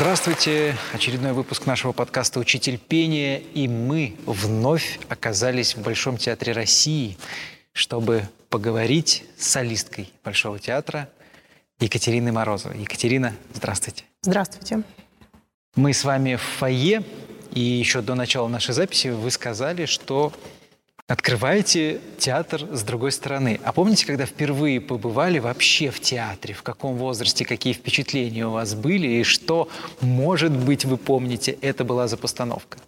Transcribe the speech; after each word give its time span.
Здравствуйте! 0.00 0.78
Очередной 0.94 1.34
выпуск 1.34 1.66
нашего 1.66 1.92
подкаста 1.92 2.40
«Учитель 2.40 2.78
пения». 2.78 3.36
И 3.36 3.68
мы 3.68 4.16
вновь 4.24 4.98
оказались 5.10 5.76
в 5.76 5.82
Большом 5.82 6.16
театре 6.16 6.54
России, 6.54 7.18
чтобы 7.74 8.26
поговорить 8.48 9.24
с 9.36 9.48
солисткой 9.48 10.10
Большого 10.24 10.58
театра 10.58 11.10
Екатериной 11.80 12.32
Морозовой. 12.32 12.78
Екатерина, 12.80 13.34
здравствуйте. 13.52 14.04
Здравствуйте. 14.22 14.84
Мы 15.76 15.92
с 15.92 16.02
вами 16.02 16.36
в 16.36 16.40
фойе, 16.40 17.02
и 17.52 17.60
еще 17.60 18.00
до 18.00 18.14
начала 18.14 18.48
нашей 18.48 18.72
записи 18.72 19.08
вы 19.08 19.30
сказали, 19.30 19.84
что 19.84 20.32
открываете 21.10 22.00
театр 22.18 22.62
с 22.72 22.82
другой 22.84 23.10
стороны. 23.10 23.60
А 23.64 23.72
помните, 23.72 24.06
когда 24.06 24.26
впервые 24.26 24.80
побывали 24.80 25.40
вообще 25.40 25.90
в 25.90 25.98
театре? 26.00 26.54
В 26.54 26.62
каком 26.62 26.94
возрасте, 26.94 27.44
какие 27.44 27.72
впечатления 27.72 28.46
у 28.46 28.52
вас 28.52 28.74
были? 28.74 29.08
И 29.08 29.24
что, 29.24 29.68
может 30.00 30.52
быть, 30.52 30.84
вы 30.84 30.96
помните, 30.96 31.58
это 31.62 31.82
была 31.82 32.06
за 32.06 32.16
постановка? 32.16 32.78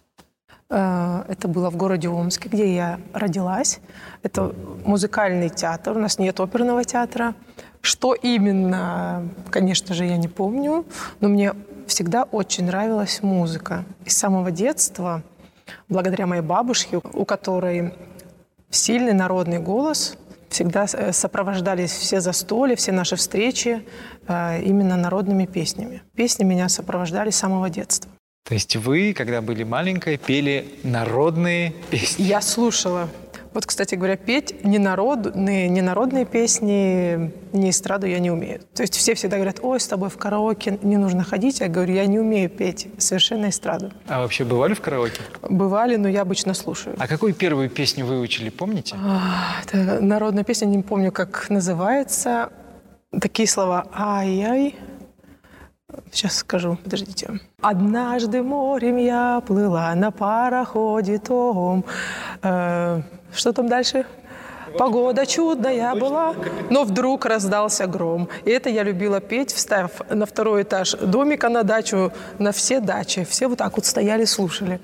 Э, 0.69 1.25
это 1.27 1.49
было 1.49 1.69
в 1.69 1.75
городе 1.75 2.07
Омске, 2.07 2.47
где 2.47 2.73
я 2.73 2.99
родилась. 3.11 3.81
Это 4.23 4.55
музыкальный 4.85 5.49
театр, 5.49 5.97
у 5.97 5.99
нас 5.99 6.17
нет 6.17 6.39
оперного 6.39 6.85
театра. 6.85 7.35
Что 7.81 8.13
именно, 8.13 9.27
конечно 9.49 9.93
же, 9.93 10.05
я 10.05 10.15
не 10.15 10.29
помню, 10.29 10.85
но 11.19 11.27
мне 11.27 11.53
всегда 11.87 12.23
очень 12.23 12.67
нравилась 12.67 13.21
музыка. 13.21 13.83
И 14.05 14.09
с 14.09 14.17
самого 14.17 14.49
детства, 14.49 15.23
благодаря 15.89 16.25
моей 16.25 16.41
бабушке, 16.41 17.01
у 17.13 17.25
которой 17.25 17.93
сильный 18.75 19.13
народный 19.13 19.59
голос, 19.59 20.17
всегда 20.49 20.85
э, 20.91 21.11
сопровождались 21.13 21.91
все 21.91 22.21
застолья, 22.21 22.75
все 22.75 22.91
наши 22.91 23.15
встречи 23.15 23.83
э, 24.27 24.61
именно 24.63 24.95
народными 24.95 25.45
песнями. 25.45 26.01
Песни 26.15 26.43
меня 26.43 26.69
сопровождали 26.69 27.29
с 27.29 27.35
самого 27.35 27.69
детства. 27.69 28.11
То 28.45 28.53
есть 28.53 28.75
вы, 28.75 29.13
когда 29.13 29.41
были 29.41 29.63
маленькой, 29.63 30.17
пели 30.17 30.65
народные 30.83 31.73
песни? 31.89 32.23
Я 32.23 32.41
слушала 32.41 33.09
вот, 33.53 33.65
кстати 33.65 33.95
говоря, 33.95 34.17
петь 34.17 34.63
не 34.63 34.79
народные, 34.79 35.69
не 35.69 35.81
народные 35.81 36.25
песни, 36.25 37.31
не 37.53 37.69
эстраду 37.69 38.07
я 38.07 38.19
не 38.19 38.31
умею. 38.31 38.61
То 38.73 38.81
есть 38.81 38.95
все 38.95 39.13
всегда 39.13 39.37
говорят, 39.37 39.59
ой, 39.61 39.79
с 39.79 39.87
тобой 39.87 40.09
в 40.09 40.17
караоке 40.17 40.79
не 40.81 40.97
нужно 40.97 41.23
ходить. 41.23 41.59
Я 41.59 41.67
говорю, 41.67 41.93
я 41.93 42.05
не 42.05 42.19
умею 42.19 42.49
петь 42.49 42.87
совершенно 42.97 43.49
эстраду. 43.49 43.91
А 44.07 44.21
вообще 44.21 44.43
бывали 44.43 44.73
в 44.73 44.81
караоке? 44.81 45.21
Бывали, 45.41 45.95
но 45.97 46.07
я 46.07 46.21
обычно 46.21 46.53
слушаю. 46.53 46.95
А 46.99 47.07
какую 47.07 47.33
первую 47.33 47.69
песню 47.69 48.05
выучили, 48.05 48.49
помните? 48.49 48.95
А, 48.97 49.61
это 49.63 50.01
народная 50.01 50.43
песня, 50.43 50.65
не 50.65 50.81
помню, 50.81 51.11
как 51.11 51.49
называется. 51.49 52.49
Такие 53.21 53.47
слова 53.47 53.85
«ай-яй», 53.93 54.75
Сейчас 56.11 56.37
скажу, 56.37 56.77
подождите. 56.83 57.39
Однажды 57.61 58.43
морем 58.43 58.97
я 58.97 59.41
плыла 59.45 59.95
на 59.95 60.11
пароходе 60.11 61.17
том. 61.17 61.85
Э, 62.41 63.01
что 63.33 63.53
там 63.53 63.67
дальше? 63.67 64.05
Погода 64.77 65.25
чудная 65.25 65.95
была, 65.95 66.35
но 66.69 66.83
вдруг 66.83 67.25
раздался 67.25 67.85
гром. 67.87 68.29
И 68.45 68.49
это 68.49 68.69
я 68.69 68.83
любила 68.83 69.19
петь, 69.19 69.51
встав 69.51 69.91
на 70.09 70.25
второй 70.25 70.63
этаж 70.63 70.95
домика 70.95 71.49
на 71.49 71.63
дачу, 71.63 72.11
на 72.39 72.51
все 72.51 72.79
дачи. 72.79 73.23
Все 73.23 73.47
вот 73.47 73.59
так 73.59 73.75
вот 73.75 73.85
стояли, 73.85 74.25
слушали. 74.25 74.79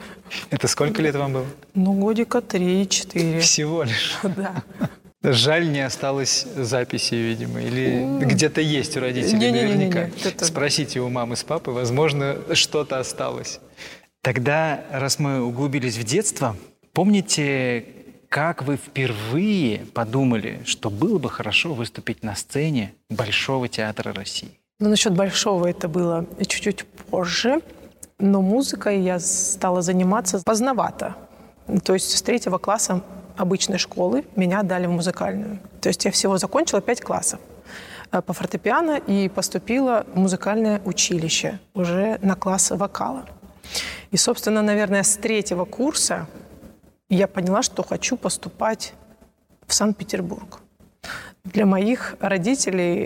Это 0.52 0.67
сколько 0.67 1.02
лет 1.02 1.15
вам 1.15 1.33
было? 1.33 1.45
Ну, 1.73 1.93
годика 1.93 2.41
три-четыре. 2.41 3.39
Всего 3.39 3.83
лишь? 3.83 4.19
Да. 4.23 4.63
Жаль, 5.21 5.69
не 5.69 5.81
осталось 5.81 6.47
записи, 6.55 7.15
видимо, 7.15 7.61
или 7.61 8.23
где-то 8.23 8.61
есть 8.61 8.95
у 8.95 9.01
родителей 9.01 9.37
не, 9.37 9.51
наверняка. 9.51 10.05
Не, 10.05 10.11
не, 10.11 10.23
не, 10.23 10.29
это... 10.29 10.45
Спросите 10.45 11.02
у 11.02 11.09
мамы 11.09 11.35
с 11.35 11.43
папой, 11.43 11.73
возможно, 11.73 12.37
что-то 12.53 12.99
осталось. 12.99 13.59
Тогда, 14.21 14.81
раз 14.91 15.19
мы 15.19 15.41
углубились 15.41 15.97
в 15.97 16.03
детство, 16.05 16.55
помните, 16.93 17.85
как 18.29 18.63
вы 18.63 18.77
впервые 18.77 19.79
подумали, 19.93 20.61
что 20.65 20.89
было 20.89 21.19
бы 21.19 21.29
хорошо 21.29 21.73
выступить 21.73 22.23
на 22.23 22.35
сцене 22.35 22.93
Большого 23.09 23.67
театра 23.67 24.13
России? 24.13 24.52
Ну, 24.79 24.89
насчет 24.89 25.13
Большого 25.13 25.67
это 25.67 25.89
было 25.89 26.25
чуть-чуть 26.39 26.85
позже, 26.85 27.59
но 28.19 28.41
музыкой 28.41 29.02
я 29.02 29.19
стала 29.19 29.81
заниматься 29.81 30.41
поздновато. 30.45 31.15
То 31.83 31.93
есть 31.93 32.15
с 32.15 32.21
третьего 32.21 32.58
класса 32.58 33.03
обычной 33.39 33.77
школы 33.77 34.26
меня 34.36 34.64
дали 34.64 34.86
в 34.86 34.92
музыкальную. 34.92 35.60
То 35.82 35.89
есть 35.89 36.05
я 36.05 36.11
всего 36.11 36.38
закончила 36.38 36.82
пять 36.82 37.02
классов 37.02 37.39
э, 38.11 38.22
по 38.22 38.33
фортепиано 38.33 38.98
и 38.98 39.30
поступила 39.30 40.05
в 40.14 40.20
музыкальное 40.20 40.82
училище 40.86 41.60
уже 41.73 42.20
на 42.22 42.36
класс 42.36 42.72
вокала. 42.72 43.26
И, 44.11 44.17
собственно, 44.17 44.61
наверное, 44.61 45.04
с 45.04 45.16
третьего 45.16 45.66
курса 45.66 46.27
я 47.10 47.27
поняла, 47.27 47.61
что 47.61 47.83
хочу 47.83 48.17
поступать 48.17 48.94
в 49.66 49.73
Санкт-Петербург. 49.73 50.60
Для 51.45 51.66
моих 51.66 52.16
родителей 52.20 53.04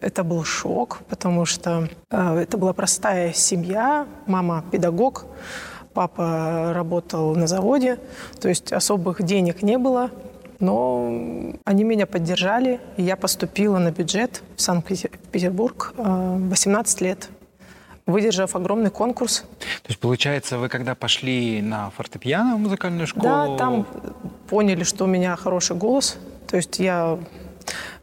это 0.00 0.24
был 0.24 0.44
шок, 0.44 0.98
потому 1.08 1.44
что 1.44 1.88
э, 2.10 2.38
это 2.38 2.58
была 2.58 2.72
простая 2.72 3.32
семья, 3.32 4.06
мама 4.26 4.64
педагог, 4.72 5.26
папа 5.96 6.72
работал 6.74 7.34
на 7.34 7.46
заводе, 7.46 7.98
то 8.38 8.50
есть 8.50 8.70
особых 8.70 9.22
денег 9.22 9.62
не 9.62 9.78
было, 9.78 10.10
но 10.60 11.54
они 11.64 11.84
меня 11.84 12.06
поддержали, 12.06 12.80
и 12.98 13.02
я 13.02 13.16
поступила 13.16 13.78
на 13.78 13.92
бюджет 13.92 14.42
в 14.56 14.60
Санкт-Петербург 14.60 15.94
18 15.96 17.00
э, 17.00 17.04
лет 17.04 17.30
выдержав 18.04 18.54
огромный 18.54 18.90
конкурс. 18.90 19.44
То 19.82 19.88
есть, 19.88 19.98
получается, 19.98 20.58
вы 20.58 20.68
когда 20.68 20.94
пошли 20.94 21.60
на 21.60 21.90
фортепиано 21.90 22.54
в 22.54 22.60
музыкальную 22.60 23.06
школу? 23.08 23.24
Да, 23.24 23.56
там 23.56 23.86
поняли, 24.48 24.84
что 24.84 25.04
у 25.04 25.08
меня 25.08 25.34
хороший 25.34 25.74
голос. 25.74 26.16
То 26.46 26.56
есть 26.56 26.78
я 26.78 27.18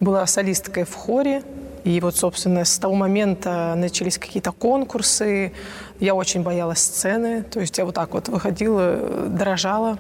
была 0.02 0.26
солисткой 0.26 0.84
в 0.84 0.94
хоре, 0.94 1.42
и 1.84 2.00
вот, 2.00 2.16
собственно, 2.16 2.64
с 2.64 2.78
того 2.80 2.96
момента 2.96 3.74
начались 3.76 4.18
какие-то 4.18 4.52
конкурсы. 4.52 5.54
Я 6.04 6.16
очень 6.16 6.44
боялась 6.44 6.80
сцены. 6.80 7.44
То 7.44 7.62
есть 7.62 7.78
я 7.78 7.86
вот 7.86 7.96
так 7.96 8.14
вот 8.14 8.28
выходила, 8.28 8.98
дрожала. 9.30 9.98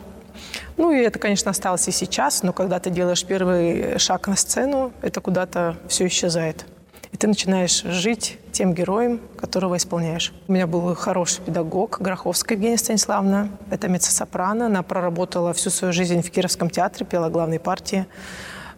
Ну 0.75 0.91
и 0.91 0.97
это, 0.97 1.18
конечно, 1.18 1.50
осталось 1.52 1.88
и 1.88 1.91
сейчас, 1.91 2.44
но 2.44 2.52
когда 2.52 2.81
ты 2.81 2.90
делаешь 2.90 3.24
первый 3.24 3.97
шаг 4.00 4.28
на 4.28 4.36
сцену, 4.36 4.91
это 5.02 5.22
куда-то 5.22 5.78
все 5.88 6.08
исчезает. 6.08 6.66
И 7.14 7.16
ты 7.16 7.28
начинаешь 7.28 7.84
жить 7.84 8.38
тем 8.52 8.74
героем, 8.74 9.22
которого 9.38 9.78
исполняешь. 9.78 10.34
У 10.50 10.52
меня 10.52 10.68
был 10.68 10.94
хороший 10.94 11.41
педагог, 11.41 12.02
Гроховская 12.02 12.58
Евгения 12.58 12.78
Станиславовна. 12.78 13.47
Это 13.72 13.88
меццо-сопрано. 13.88 14.66
Она 14.66 14.84
проработала 14.84 15.53
всю 15.53 15.70
свою 15.70 15.94
жизнь 15.94 16.22
в 16.22 16.30
Кировском 16.31 16.70
театре, 16.70 17.06
пела 17.06 17.30
главной 17.30 17.59
партии. 17.59 18.08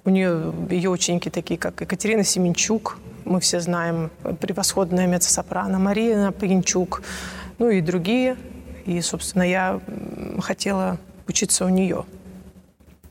У 0.03 0.11
нее 0.11 0.53
ее 0.69 0.91
ученики 0.91 1.31
такие, 1.31 1.59
как 1.59 1.81
Екатерина 1.81 2.23
Семенчук, 2.23 2.99
мы 3.25 3.39
все 3.39 3.59
знаем, 3.59 4.11
превосходная 4.39 5.07
меццо-сопрано, 5.07 5.79
Марина 5.79 6.31
Пьянчук, 6.31 7.01
ну 7.59 7.69
и 7.69 7.81
другие. 7.81 8.37
И, 8.85 9.01
собственно, 9.01 9.43
я 9.43 9.81
хотела 10.39 10.97
учиться 11.27 11.65
у 11.65 11.69
нее. 11.69 12.05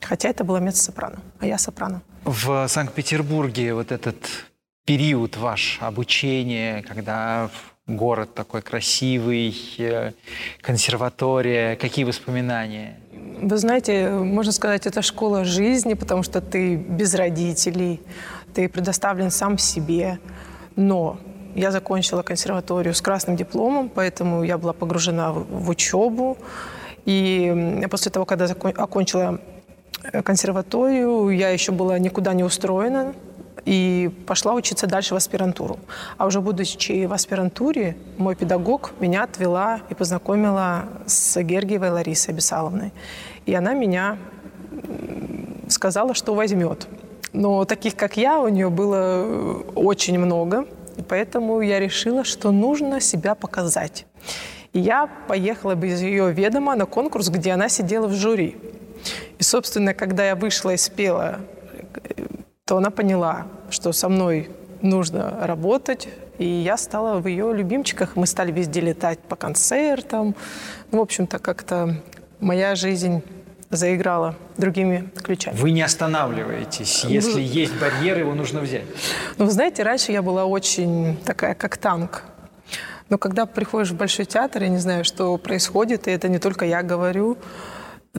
Хотя 0.01 0.29
это 0.29 0.43
была 0.43 0.59
меццо-сопрано, 0.59 1.19
а 1.39 1.45
я 1.45 1.57
сопрано. 1.57 2.01
В 2.23 2.67
Санкт-Петербурге 2.67 3.73
вот 3.73 3.91
этот 3.91 4.15
период 4.85 5.37
ваш 5.37 5.79
обучения, 5.81 6.81
когда 6.83 7.49
город 7.87 8.33
такой 8.33 8.61
красивый, 8.61 9.55
э, 9.77 10.11
консерватория, 10.61 11.75
какие 11.75 12.05
воспоминания? 12.05 12.97
Вы 13.41 13.57
знаете, 13.57 14.09
можно 14.09 14.51
сказать, 14.51 14.87
это 14.87 15.01
школа 15.01 15.45
жизни, 15.45 15.93
потому 15.93 16.23
что 16.23 16.41
ты 16.41 16.75
без 16.75 17.13
родителей, 17.13 18.01
ты 18.55 18.69
предоставлен 18.69 19.29
сам 19.29 19.57
себе. 19.57 20.17
Но 20.75 21.17
я 21.55 21.71
закончила 21.71 22.23
консерваторию 22.23 22.93
с 22.93 23.01
красным 23.01 23.35
дипломом, 23.35 23.89
поэтому 23.89 24.43
я 24.43 24.57
была 24.57 24.73
погружена 24.73 25.31
в, 25.31 25.69
учебу. 25.69 26.37
И 27.05 27.85
после 27.91 28.11
того, 28.11 28.25
когда 28.25 28.45
окончила 28.45 29.39
э, 30.11 30.21
консерваторию, 30.23 31.29
я 31.29 31.49
еще 31.49 31.71
была 31.71 31.99
никуда 31.99 32.33
не 32.33 32.43
устроена 32.43 33.13
и 33.65 34.11
пошла 34.25 34.53
учиться 34.53 34.87
дальше 34.87 35.13
в 35.13 35.17
аспирантуру. 35.17 35.79
А 36.17 36.25
уже 36.25 36.39
будучи 36.39 37.05
в 37.05 37.13
аспирантуре, 37.13 37.95
мой 38.17 38.35
педагог 38.35 38.91
меня 38.99 39.23
отвела 39.23 39.81
и 39.89 39.93
познакомила 39.93 40.85
с 41.05 41.41
Гергиевой 41.41 41.89
Ларисой 41.89 42.33
Бесаловной. 42.33 42.91
И 43.45 43.53
она 43.53 43.73
меня 43.73 44.17
сказала, 45.67 46.13
что 46.13 46.33
возьмет. 46.35 46.87
Но 47.35 47.65
таких, 47.65 47.95
как 47.95 48.17
я, 48.17 48.39
у 48.39 48.47
нее 48.47 48.69
было 48.69 49.61
очень 49.75 50.17
много. 50.17 50.65
И 50.97 51.01
поэтому 51.01 51.61
я 51.61 51.79
решила, 51.79 52.23
что 52.23 52.51
нужно 52.51 53.01
себя 53.01 53.35
показать. 53.35 54.05
И 54.73 54.79
я 54.79 55.09
поехала 55.27 55.75
без 55.75 56.01
ее 56.01 56.31
ведома 56.31 56.75
на 56.75 56.85
конкурс, 56.85 57.29
где 57.29 57.51
она 57.51 57.69
сидела 57.69 58.07
в 58.07 58.13
жюри. 58.13 58.55
И, 59.37 59.43
собственно, 59.43 59.93
когда 59.93 60.25
я 60.25 60.35
вышла 60.35 60.71
и 60.71 60.77
спела 60.77 61.39
то 62.65 62.77
она 62.77 62.89
поняла, 62.89 63.45
что 63.69 63.93
со 63.93 64.09
мной 64.09 64.49
нужно 64.81 65.45
работать, 65.45 66.09
И 66.37 66.45
я 66.45 66.75
стала 66.75 67.21
в 67.21 67.27
ее 67.27 67.53
любимчиках. 67.53 68.17
Мы 68.17 68.27
стали 68.27 68.51
везде 68.51 68.81
летать 68.81 69.19
по 69.19 69.37
концертам. 69.37 70.35
Ну, 70.91 70.97
в 70.97 71.01
общем-то, 71.01 71.39
как-то 71.39 72.01
моя 72.41 72.75
жизнь 72.75 73.23
заиграла 73.75 74.35
другими 74.57 75.09
ключами. 75.23 75.55
Вы 75.55 75.71
не 75.71 75.81
останавливаетесь. 75.81 77.05
Если 77.05 77.33
ну, 77.33 77.39
есть 77.39 77.73
барьер, 77.79 78.19
его 78.19 78.33
нужно 78.33 78.61
взять. 78.61 78.83
Ну, 79.37 79.45
вы 79.45 79.51
знаете, 79.51 79.83
раньше 79.83 80.11
я 80.11 80.21
была 80.21 80.45
очень 80.45 81.17
такая, 81.25 81.53
как 81.55 81.77
танк. 81.77 82.23
Но 83.09 83.17
когда 83.17 83.45
приходишь 83.45 83.91
в 83.91 83.95
Большой 83.95 84.25
театр, 84.25 84.63
я 84.63 84.69
не 84.69 84.79
знаю, 84.79 85.05
что 85.05 85.37
происходит, 85.37 86.07
и 86.07 86.11
это 86.11 86.27
не 86.27 86.39
только 86.39 86.65
я 86.65 86.81
говорю, 86.81 87.37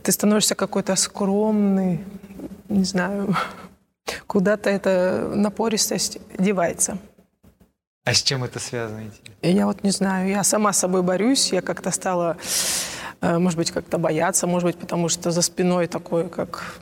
ты 0.02 0.12
становишься 0.12 0.54
какой-то 0.54 0.94
скромный, 0.96 2.04
не 2.68 2.84
знаю, 2.84 3.34
куда-то 4.26 4.70
эта 4.70 5.30
напористость 5.34 6.18
девается. 6.38 6.98
А 8.04 8.14
с 8.14 8.22
чем 8.22 8.44
это 8.44 8.60
связано? 8.60 9.10
Я 9.42 9.66
вот 9.66 9.82
не 9.82 9.90
знаю, 9.90 10.28
я 10.28 10.44
сама 10.44 10.72
с 10.72 10.78
собой 10.78 11.02
борюсь, 11.02 11.52
я 11.52 11.60
как-то 11.60 11.90
стала, 11.90 12.36
может 13.20 13.56
быть, 13.56 13.70
как-то 13.70 13.98
бояться, 13.98 14.46
может 14.46 14.66
быть, 14.66 14.78
потому 14.78 15.08
что 15.08 15.30
за 15.30 15.42
спиной 15.42 15.86
такой, 15.86 16.28
как, 16.28 16.80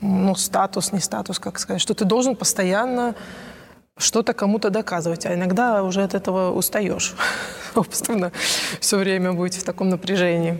ну, 0.00 0.34
статус, 0.34 0.92
не 0.92 1.00
статус, 1.00 1.38
как 1.38 1.58
сказать, 1.58 1.80
что 1.80 1.94
ты 1.94 2.04
должен 2.04 2.36
постоянно 2.36 3.14
что-то 3.98 4.32
кому-то 4.32 4.70
доказывать, 4.70 5.26
а 5.26 5.34
иногда 5.34 5.82
уже 5.82 6.02
от 6.02 6.14
этого 6.14 6.52
устаешь, 6.52 7.14
собственно, 7.74 8.32
все 8.80 8.96
время 8.96 9.32
быть 9.32 9.56
в 9.56 9.64
таком 9.64 9.88
напряжении. 9.88 10.58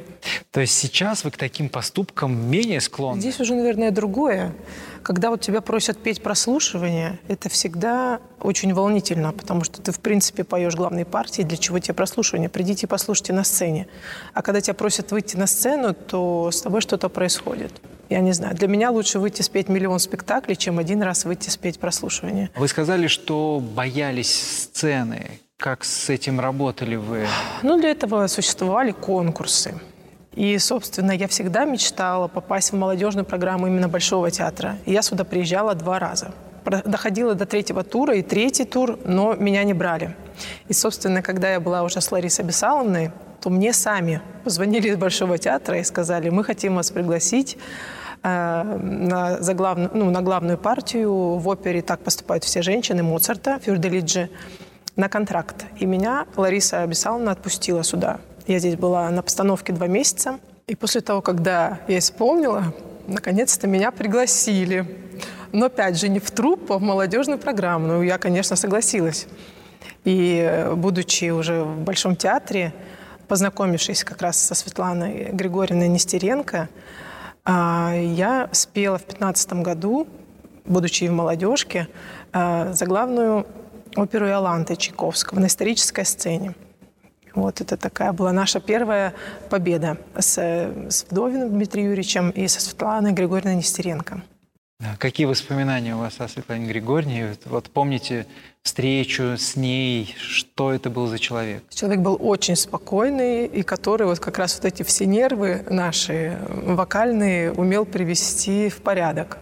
То 0.51 0.61
есть 0.61 0.75
сейчас 0.75 1.25
вы 1.25 1.31
к 1.31 1.37
таким 1.37 1.69
поступкам 1.69 2.51
менее 2.51 2.81
склонны? 2.81 3.21
Здесь 3.21 3.41
уже, 3.41 3.55
наверное, 3.55 3.91
другое. 3.91 4.55
Когда 5.03 5.31
вот 5.31 5.41
тебя 5.41 5.61
просят 5.61 5.99
петь 5.99 6.23
прослушивание, 6.23 7.19
это 7.29 7.49
всегда 7.49 8.21
очень 8.41 8.75
волнительно, 8.75 9.33
потому 9.33 9.65
что 9.65 9.81
ты, 9.81 9.93
в 9.93 10.01
принципе, 10.01 10.45
поешь 10.45 10.75
главной 10.75 11.05
партии, 11.05 11.43
для 11.43 11.57
чего 11.57 11.79
тебе 11.79 11.95
прослушивание? 11.95 12.49
Придите 12.49 12.87
и 12.87 12.89
послушайте 12.89 13.33
на 13.33 13.45
сцене. 13.45 13.87
А 14.35 14.43
когда 14.43 14.61
тебя 14.61 14.75
просят 14.75 15.13
выйти 15.13 15.37
на 15.37 15.47
сцену, 15.47 15.95
то 15.95 16.51
с 16.51 16.61
тобой 16.61 16.81
что-то 16.81 17.09
происходит. 17.09 17.73
Я 18.09 18.21
не 18.21 18.33
знаю. 18.33 18.55
Для 18.57 18.69
меня 18.69 18.91
лучше 18.91 19.19
выйти 19.19 19.43
спеть 19.43 19.69
миллион 19.69 19.99
спектаклей, 19.99 20.57
чем 20.57 20.79
один 20.79 21.03
раз 21.03 21.25
выйти 21.25 21.51
спеть 21.51 21.79
прослушивание. 21.79 22.51
Вы 22.57 22.69
сказали, 22.69 23.07
что 23.07 23.61
боялись 23.61 24.63
сцены. 24.63 25.41
Как 25.59 25.85
с 25.85 26.09
этим 26.09 26.41
работали 26.41 26.97
вы? 26.97 27.27
Ну, 27.63 27.79
для 27.79 27.91
этого 27.91 28.27
существовали 28.29 28.93
конкурсы. 28.93 29.75
И, 30.35 30.57
собственно, 30.59 31.11
я 31.11 31.27
всегда 31.27 31.65
мечтала 31.65 32.29
попасть 32.29 32.73
в 32.73 32.77
молодежную 32.77 33.25
программу 33.25 33.67
именно 33.67 33.89
Большого 33.89 34.31
театра. 34.31 34.77
И 34.87 34.93
я 34.93 35.03
сюда 35.03 35.25
приезжала 35.25 35.75
два 35.75 35.99
раза. 35.99 36.33
Доходила 36.65 37.35
до 37.35 37.45
третьего 37.45 37.83
тура 37.83 38.15
и 38.15 38.23
третий 38.23 38.65
тур, 38.65 38.99
но 39.05 39.35
меня 39.35 39.65
не 39.65 39.75
брали. 39.75 40.15
И, 40.69 40.73
собственно, 40.73 41.23
когда 41.23 41.51
я 41.51 41.61
была 41.61 41.83
уже 41.83 42.01
с 42.01 42.13
Ларисой 42.13 42.45
Бесаловной, 42.45 43.11
то 43.41 43.51
мне 43.51 43.73
сами 43.73 44.21
позвонили 44.45 44.89
из 44.89 44.97
Большого 44.97 45.39
театра 45.39 45.79
и 45.79 45.85
сказали, 45.85 46.29
мы 46.29 46.45
хотим 46.45 46.77
вас 46.77 46.91
пригласить 46.91 47.59
на, 48.23 49.39
заглавную, 49.41 49.91
ну, 49.95 50.11
на 50.11 50.23
главную 50.23 50.59
партию 50.59 51.37
в 51.37 51.49
опере 51.49 51.83
«Так 51.83 52.01
поступают 52.01 52.45
все 52.45 52.63
женщины» 52.63 53.03
Моцарта, 53.03 53.59
Фюрделиджи, 53.61 54.31
на 54.97 55.09
контракт. 55.09 55.65
И 55.79 55.87
меня 55.87 56.27
Лариса 56.37 56.85
Бесаловна 56.87 57.31
отпустила 57.31 57.85
сюда. 57.85 58.19
Я 58.47 58.59
здесь 58.59 58.77
была 58.77 59.09
на 59.11 59.23
постановке 59.23 59.73
два 59.73 59.87
месяца. 59.87 60.41
И 60.67 60.75
после 60.75 61.01
того, 61.01 61.23
когда 61.23 61.79
я 61.87 61.99
исполнила, 61.99 62.75
наконец-то 63.07 63.67
меня 63.67 63.91
пригласили. 63.91 64.87
Но 65.53 65.67
опять 65.67 65.99
же 65.99 66.09
не 66.09 66.19
в 66.19 66.31
труп, 66.31 66.73
а 66.73 66.79
в 66.79 66.83
молодежную 66.83 67.39
программу. 67.39 67.87
Ну, 67.87 68.03
я, 68.03 68.19
конечно, 68.19 68.57
согласилась. 68.57 69.29
И 70.05 70.67
будучи 70.75 71.31
уже 71.31 71.63
в 71.63 71.81
Большом 71.81 72.17
театре, 72.17 72.73
познакомившись 73.29 74.05
как 74.05 74.23
раз 74.23 74.37
со 74.39 74.55
Светланой 74.55 75.29
Григорьевной 75.33 75.89
Нестеренко, 75.89 76.69
я 77.53 78.49
спела 78.53 78.99
в 78.99 79.05
15 79.05 79.55
году, 79.55 80.07
будучи 80.67 81.05
в 81.05 81.13
молодежке, 81.13 81.89
а, 82.33 82.73
за 82.73 82.87
главную 82.87 83.47
оперу 83.97 84.27
Иоланты 84.27 84.77
Чайковского 84.77 85.41
на 85.41 85.47
исторической 85.47 86.05
сцене. 86.05 86.55
Вот 87.35 87.61
это 87.61 87.77
такая 87.77 88.13
была 88.13 88.33
наша 88.33 88.61
первая 88.61 89.15
победа 89.51 89.99
с, 90.19 90.39
с 90.39 91.07
Вдовиным 91.11 91.51
Дмитрием 91.51 91.89
Юрьевичем 91.89 92.31
и 92.31 92.49
со 92.49 92.61
Светланой 92.61 93.13
Григорьевной 93.13 93.57
Нестеренко. 93.57 94.23
Какие 94.99 95.27
воспоминания 95.27 95.95
у 95.97 95.99
вас 95.99 96.21
о 96.21 96.29
Светлане 96.29 96.67
Григорьевне? 96.67 97.37
Вот 97.47 97.71
помните 97.71 98.27
встречу 98.69 99.39
с 99.39 99.57
ней, 99.57 100.15
что 100.21 100.73
это 100.73 100.91
был 100.91 101.07
за 101.07 101.19
человек? 101.19 101.63
Человек 101.71 102.01
был 102.01 102.19
очень 102.21 102.55
спокойный, 102.55 103.47
и 103.47 103.63
который 103.63 104.07
вот 104.07 104.19
как 104.21 104.39
раз 104.39 104.57
вот 104.57 104.67
эти 104.67 104.83
все 104.83 105.07
нервы 105.07 105.65
наши 105.71 106.39
вокальные 106.49 107.53
умел 107.53 107.87
привести 107.87 108.69
в 108.69 108.83
порядок. 108.83 109.39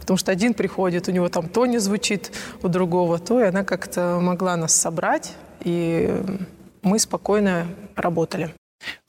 Потому 0.00 0.16
что 0.16 0.32
один 0.32 0.54
приходит, 0.54 1.08
у 1.08 1.12
него 1.12 1.28
там 1.28 1.48
то 1.48 1.66
не 1.66 1.78
звучит, 1.78 2.32
у 2.62 2.68
другого 2.68 3.18
то, 3.18 3.40
и 3.40 3.44
она 3.44 3.62
как-то 3.64 4.18
могла 4.20 4.56
нас 4.56 4.74
собрать 4.74 5.32
и 5.64 6.12
мы 6.82 6.98
спокойно 6.98 7.66
работали. 7.96 8.54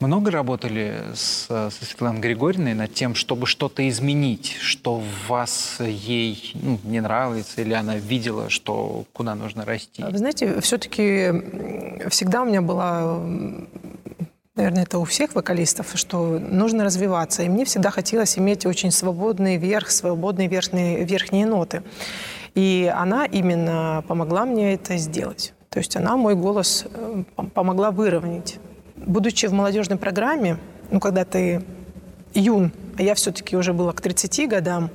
Много 0.00 0.30
работали 0.30 0.94
с, 1.14 1.46
со 1.46 1.70
Светланой 1.70 2.20
Григорьевной 2.20 2.74
над 2.74 2.94
тем, 2.94 3.14
чтобы 3.14 3.46
что-то 3.46 3.88
изменить, 3.88 4.56
что 4.60 4.96
в 4.96 5.28
вас 5.28 5.78
ей 5.80 6.52
ну, 6.54 6.78
не 6.84 7.00
нравится, 7.00 7.62
или 7.62 7.72
она 7.72 7.96
видела, 7.96 8.50
что 8.50 9.04
куда 9.12 9.34
нужно 9.34 9.64
расти? 9.64 10.02
Вы 10.02 10.18
знаете, 10.18 10.60
все-таки 10.60 11.32
всегда 12.08 12.42
у 12.42 12.44
меня 12.46 12.62
была, 12.62 13.18
наверное, 14.54 14.82
это 14.82 14.98
у 14.98 15.04
всех 15.04 15.34
вокалистов, 15.34 15.92
что 15.94 16.38
нужно 16.38 16.84
развиваться. 16.84 17.42
И 17.42 17.48
мне 17.48 17.64
всегда 17.64 17.90
хотелось 17.90 18.38
иметь 18.38 18.66
очень 18.66 18.90
свободный 18.90 19.56
верх, 19.56 19.90
свободные 19.90 20.48
верхние, 20.48 21.04
верхние 21.04 21.46
ноты. 21.46 21.82
И 22.54 22.90
она 22.94 23.26
именно 23.26 24.02
помогла 24.08 24.46
мне 24.46 24.74
это 24.74 24.96
сделать. 24.96 25.52
То 25.68 25.78
есть 25.78 25.94
она 25.94 26.16
мой 26.16 26.34
голос 26.34 26.86
э, 26.90 27.22
помогла 27.52 27.90
выровнять. 27.90 28.58
Будучи 28.96 29.46
в 29.46 29.52
молодежной 29.52 29.98
программе, 29.98 30.58
ну, 30.90 31.00
когда 31.00 31.24
ты 31.24 31.62
юн, 32.34 32.72
а 32.98 33.02
я 33.02 33.14
все-таки 33.14 33.56
уже 33.56 33.72
была 33.72 33.92
к 33.92 34.00
30 34.00 34.48
годам, 34.48 34.90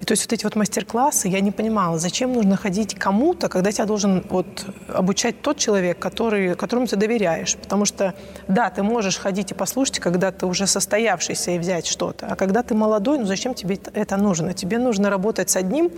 и 0.00 0.04
то 0.04 0.12
есть 0.12 0.24
вот 0.24 0.32
эти 0.32 0.44
вот 0.44 0.56
мастер-классы, 0.56 1.28
я 1.28 1.40
не 1.40 1.50
понимала, 1.50 1.98
зачем 1.98 2.32
нужно 2.32 2.56
ходить 2.56 2.94
кому-то, 2.94 3.48
когда 3.48 3.72
тебя 3.72 3.86
должен 3.86 4.24
вот 4.28 4.66
обучать 4.88 5.40
тот 5.42 5.56
человек, 5.56 5.98
который, 5.98 6.54
которому 6.54 6.86
ты 6.86 6.96
доверяешь. 6.96 7.56
Потому 7.56 7.84
что, 7.84 8.14
да, 8.48 8.70
ты 8.70 8.82
можешь 8.82 9.16
ходить 9.16 9.52
и 9.52 9.54
послушать, 9.54 10.00
когда 10.00 10.32
ты 10.32 10.46
уже 10.46 10.66
состоявшийся 10.66 11.52
и 11.52 11.58
взять 11.58 11.86
что-то. 11.86 12.26
А 12.26 12.36
когда 12.36 12.62
ты 12.62 12.74
молодой, 12.74 13.18
ну 13.18 13.24
зачем 13.24 13.54
тебе 13.54 13.78
это 13.94 14.16
нужно? 14.16 14.52
Тебе 14.52 14.78
нужно 14.78 15.08
работать 15.08 15.50
с 15.50 15.56
одним. 15.56 15.90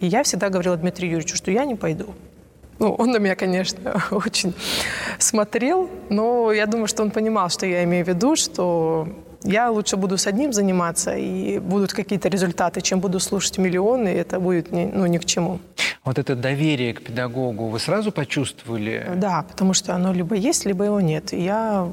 И 0.00 0.06
я 0.06 0.22
всегда 0.22 0.48
говорила 0.48 0.76
Дмитрию 0.76 1.12
Юрьевичу, 1.12 1.36
что 1.36 1.50
я 1.50 1.64
не 1.64 1.76
пойду. 1.76 2.14
Ну, 2.80 2.94
он 2.94 3.10
на 3.10 3.18
меня, 3.18 3.36
конечно, 3.36 4.02
очень 4.10 4.54
смотрел, 5.18 5.88
но 6.08 6.50
я 6.50 6.66
думаю, 6.66 6.88
что 6.88 7.02
он 7.02 7.10
понимал, 7.10 7.50
что 7.50 7.66
я 7.66 7.84
имею 7.84 8.04
в 8.06 8.08
виду, 8.08 8.36
что 8.36 9.06
я 9.42 9.70
лучше 9.70 9.96
буду 9.96 10.16
с 10.16 10.26
одним 10.26 10.52
заниматься, 10.52 11.14
и 11.14 11.58
будут 11.58 11.92
какие-то 11.92 12.28
результаты, 12.28 12.80
чем 12.80 13.00
буду 13.00 13.20
слушать 13.20 13.58
миллионы, 13.58 14.08
и 14.08 14.16
это 14.16 14.40
будет 14.40 14.72
ни, 14.72 14.86
ну, 14.86 15.06
ни 15.06 15.18
к 15.18 15.26
чему. 15.26 15.60
Вот 16.04 16.18
это 16.18 16.34
доверие 16.34 16.94
к 16.94 17.02
педагогу 17.02 17.68
вы 17.68 17.78
сразу 17.78 18.12
почувствовали? 18.12 19.06
Да, 19.14 19.44
потому 19.48 19.74
что 19.74 19.94
оно 19.94 20.14
либо 20.14 20.34
есть, 20.34 20.64
либо 20.64 20.84
его 20.84 21.00
нет. 21.00 21.34
И 21.34 21.42
я 21.42 21.92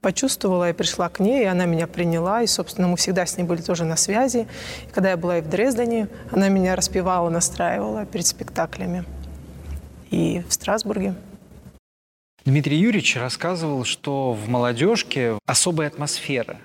почувствовала 0.00 0.70
и 0.70 0.72
пришла 0.72 1.10
к 1.10 1.20
ней, 1.20 1.42
и 1.42 1.46
она 1.46 1.66
меня 1.66 1.86
приняла, 1.86 2.42
и, 2.42 2.46
собственно, 2.46 2.88
мы 2.88 2.96
всегда 2.96 3.26
с 3.26 3.36
ней 3.36 3.44
были 3.44 3.60
тоже 3.60 3.84
на 3.84 3.96
связи. 3.96 4.46
И 4.88 4.94
когда 4.94 5.10
я 5.10 5.18
была 5.18 5.38
и 5.38 5.40
в 5.42 5.48
Дрездене, 5.48 6.08
она 6.32 6.48
меня 6.48 6.74
распевала, 6.74 7.28
настраивала 7.28 8.06
перед 8.06 8.26
спектаклями 8.26 9.04
и 10.10 10.42
в 10.48 10.52
Страсбурге. 10.52 11.14
Дмитрий 12.44 12.78
Юрьевич 12.78 13.16
рассказывал, 13.16 13.84
что 13.84 14.32
в 14.32 14.48
молодежке 14.48 15.38
особая 15.46 15.88
атмосфера. 15.88 16.58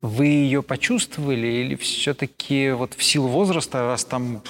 Вы 0.00 0.26
ее 0.26 0.62
почувствовали 0.62 1.46
или 1.46 1.74
все-таки 1.74 2.70
вот 2.70 2.94
в 2.94 3.02
силу 3.02 3.28
возраста, 3.28 3.82
раз 3.82 4.04
там 4.04 4.42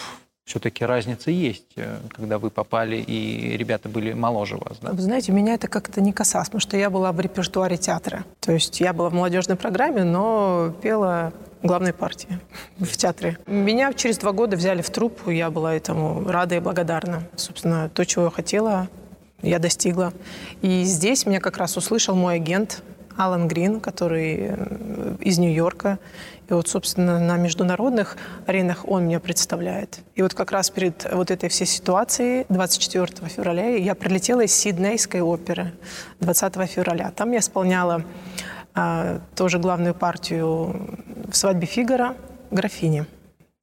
все-таки 0.45 0.85
разница 0.85 1.31
есть, 1.31 1.73
э, 1.76 1.99
когда 2.11 2.38
вы 2.38 2.49
попали 2.50 2.97
и 2.97 3.57
ребята 3.57 3.88
были 3.90 4.14
моложе 4.14 4.57
вас, 4.57 4.78
да? 4.81 4.93
Вы 4.93 5.02
знаете, 5.02 5.31
меня 5.31 5.55
это 5.55 5.69
как-то 5.69 6.00
не 6.00 6.12
касалось, 6.12 6.49
потому 6.49 6.61
что 6.61 6.76
я 6.76 6.88
была 6.88 7.12
в 7.12 7.21
репертуаре 7.21 7.76
театра. 7.76 8.25
То 8.40 8.52
есть 8.52 8.81
я 8.81 8.95
была 8.95 9.11
в 9.11 9.14
молодежной 9.14 9.59
программе, 9.59 10.05
но 10.05 10.75
пела 10.83 11.35
главной 11.62 11.93
партии 11.93 12.38
в 12.79 12.97
театре. 12.97 13.38
Меня 13.47 13.93
через 13.93 14.19
два 14.19 14.33
года 14.33 14.57
взяли 14.57 14.83
в 14.83 14.91
труппу, 14.91 15.31
я 15.31 15.50
была 15.50 15.75
этому 15.75 16.25
рада 16.29 16.57
и 16.57 16.61
благодарна. 16.61 17.25
Собственно, 17.37 17.88
то, 17.88 18.05
чего 18.05 18.27
я 18.27 18.31
хотела, 18.31 18.88
я 19.43 19.59
достигла. 19.59 20.12
И 20.62 20.85
здесь 20.85 21.27
меня 21.27 21.41
как 21.41 21.59
раз 21.59 21.77
услышал 21.77 22.15
мой 22.15 22.37
агент 22.37 22.83
Алан 23.17 23.49
Грин, 23.49 23.81
который 23.81 24.37
э, 24.41 25.17
из 25.21 25.38
Нью-Йорка. 25.38 25.99
И 26.49 26.53
вот, 26.53 26.69
собственно, 26.69 27.19
на 27.19 27.37
международных 27.37 28.17
аренах 28.47 28.88
он 28.88 29.07
меня 29.07 29.21
представляет. 29.21 30.00
И 30.15 30.23
вот 30.23 30.35
как 30.35 30.53
раз 30.53 30.71
перед 30.71 31.07
вот 31.12 31.31
этой 31.31 31.49
всей 31.49 31.67
ситуацией 31.67 32.47
24 32.49 33.29
февраля 33.29 33.77
я 33.77 33.95
прилетела 33.95 34.43
из 34.43 34.55
Сиднейской 34.55 35.21
оперы 35.21 35.73
20 36.21 36.55
февраля. 36.71 37.11
Там 37.11 37.33
я 37.33 37.41
исполняла 37.41 38.05
тоже 39.35 39.58
главную 39.58 39.94
партию 39.94 40.99
в 41.30 41.37
«Свадьбе 41.37 41.66
Фигара» 41.66 42.16
графини. 42.50 43.06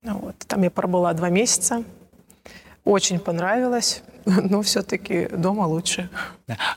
Вот. 0.03 0.35
Там 0.47 0.63
я 0.63 0.69
пробыла 0.69 1.13
два 1.13 1.29
месяца. 1.29 1.83
Очень 2.83 3.19
понравилось, 3.19 4.03
но 4.25 4.61
все-таки 4.61 5.27
дома 5.27 5.63
лучше. 5.63 6.09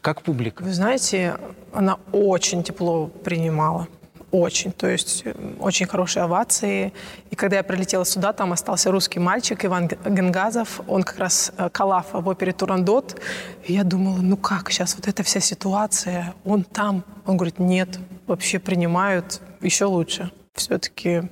Как 0.01 0.23
публика? 0.23 0.63
Вы 0.63 0.73
знаете, 0.73 1.37
она 1.73 1.99
очень 2.13 2.63
тепло 2.63 3.07
принимала 3.07 3.87
очень. 4.31 4.73
То 4.73 4.87
есть 4.87 5.23
э, 5.25 5.35
очень 5.59 5.87
хорошие 5.87 6.23
овации. 6.25 6.93
И 7.31 7.37
когда 7.37 7.57
я 7.57 7.63
прилетела 7.63 8.05
сюда, 8.05 8.33
там 8.33 8.53
остался 8.53 8.91
русский 8.91 9.19
мальчик 9.19 9.65
Иван 9.65 9.89
Генгазов. 9.89 10.81
Он 10.87 11.03
как 11.03 11.19
раз 11.19 11.53
э, 11.57 11.69
Калафа 11.71 12.21
в 12.21 12.29
опере 12.29 12.53
«Турандот». 12.53 13.21
И 13.65 13.73
я 13.73 13.85
думала, 13.85 14.19
ну 14.19 14.37
как 14.37 14.71
сейчас 14.71 14.95
вот 14.97 15.09
эта 15.09 15.23
вся 15.23 15.41
ситуация? 15.41 16.35
Он 16.45 16.65
там. 16.65 17.05
Он 17.27 17.37
говорит, 17.37 17.59
нет, 17.59 17.99
вообще 18.29 18.59
принимают 18.59 19.41
еще 19.61 19.87
лучше. 19.87 20.31
Все-таки 20.55 21.23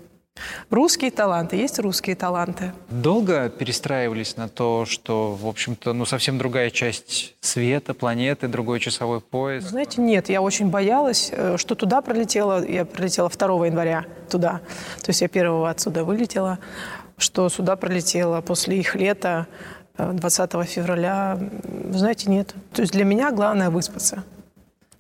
Русские 0.71 1.11
таланты, 1.11 1.57
есть 1.57 1.79
русские 1.79 2.17
таланты. 2.17 2.73
Долго 2.91 3.49
перестраивались 3.49 4.37
на 4.37 4.49
то, 4.49 4.85
что, 4.85 5.33
в 5.33 5.47
общем-то, 5.47 5.93
ну, 5.93 6.05
совсем 6.05 6.39
другая 6.39 6.71
часть 6.71 7.35
света, 7.41 7.95
планеты, 7.95 8.49
другой 8.49 8.81
часовой 8.81 9.21
пояс? 9.21 9.65
Знаете, 9.65 10.01
нет, 10.01 10.29
я 10.29 10.43
очень 10.43 10.69
боялась, 10.69 11.31
э, 11.33 11.57
что 11.57 11.75
туда 11.75 12.03
пролетела, 12.03 12.65
я 12.67 12.85
прилетела 12.85 13.31
2 13.31 13.67
января 13.67 14.05
туда, 14.29 14.61
то 15.03 15.09
есть 15.09 15.23
я 15.23 15.29
первого 15.29 15.71
отсюда 15.71 16.05
вылетела, 16.05 16.59
что 17.17 17.49
сюда 17.49 17.77
пролетела 17.77 18.41
после 18.41 18.79
их 18.79 18.95
лета 18.95 19.47
20 19.97 20.55
э, 20.55 20.65
февраля. 20.65 21.39
Знаете, 21.91 22.31
нет. 22.31 22.55
То 22.73 22.83
есть 22.83 22.93
для 22.93 23.05
меня 23.05 23.31
главное 23.31 23.71
выспаться. 23.71 24.25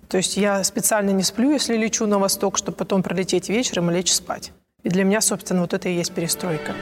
То 0.08 0.16
есть 0.18 0.36
я 0.36 0.62
специально 0.64 1.10
не 1.10 1.22
сплю, 1.22 1.52
если 1.52 1.76
лечу 1.76 2.06
на 2.06 2.18
восток, 2.18 2.58
чтобы 2.58 2.76
потом 2.76 3.02
пролететь 3.02 3.48
вечером 3.48 3.90
и 3.90 3.94
лечь 3.94 4.12
спать. 4.12 4.52
И 4.82 4.88
для 4.88 5.04
меня, 5.04 5.20
собственно, 5.20 5.62
вот 5.62 5.74
это 5.74 5.88
и 5.88 5.94
есть 5.94 6.12
перестройка. 6.12 6.74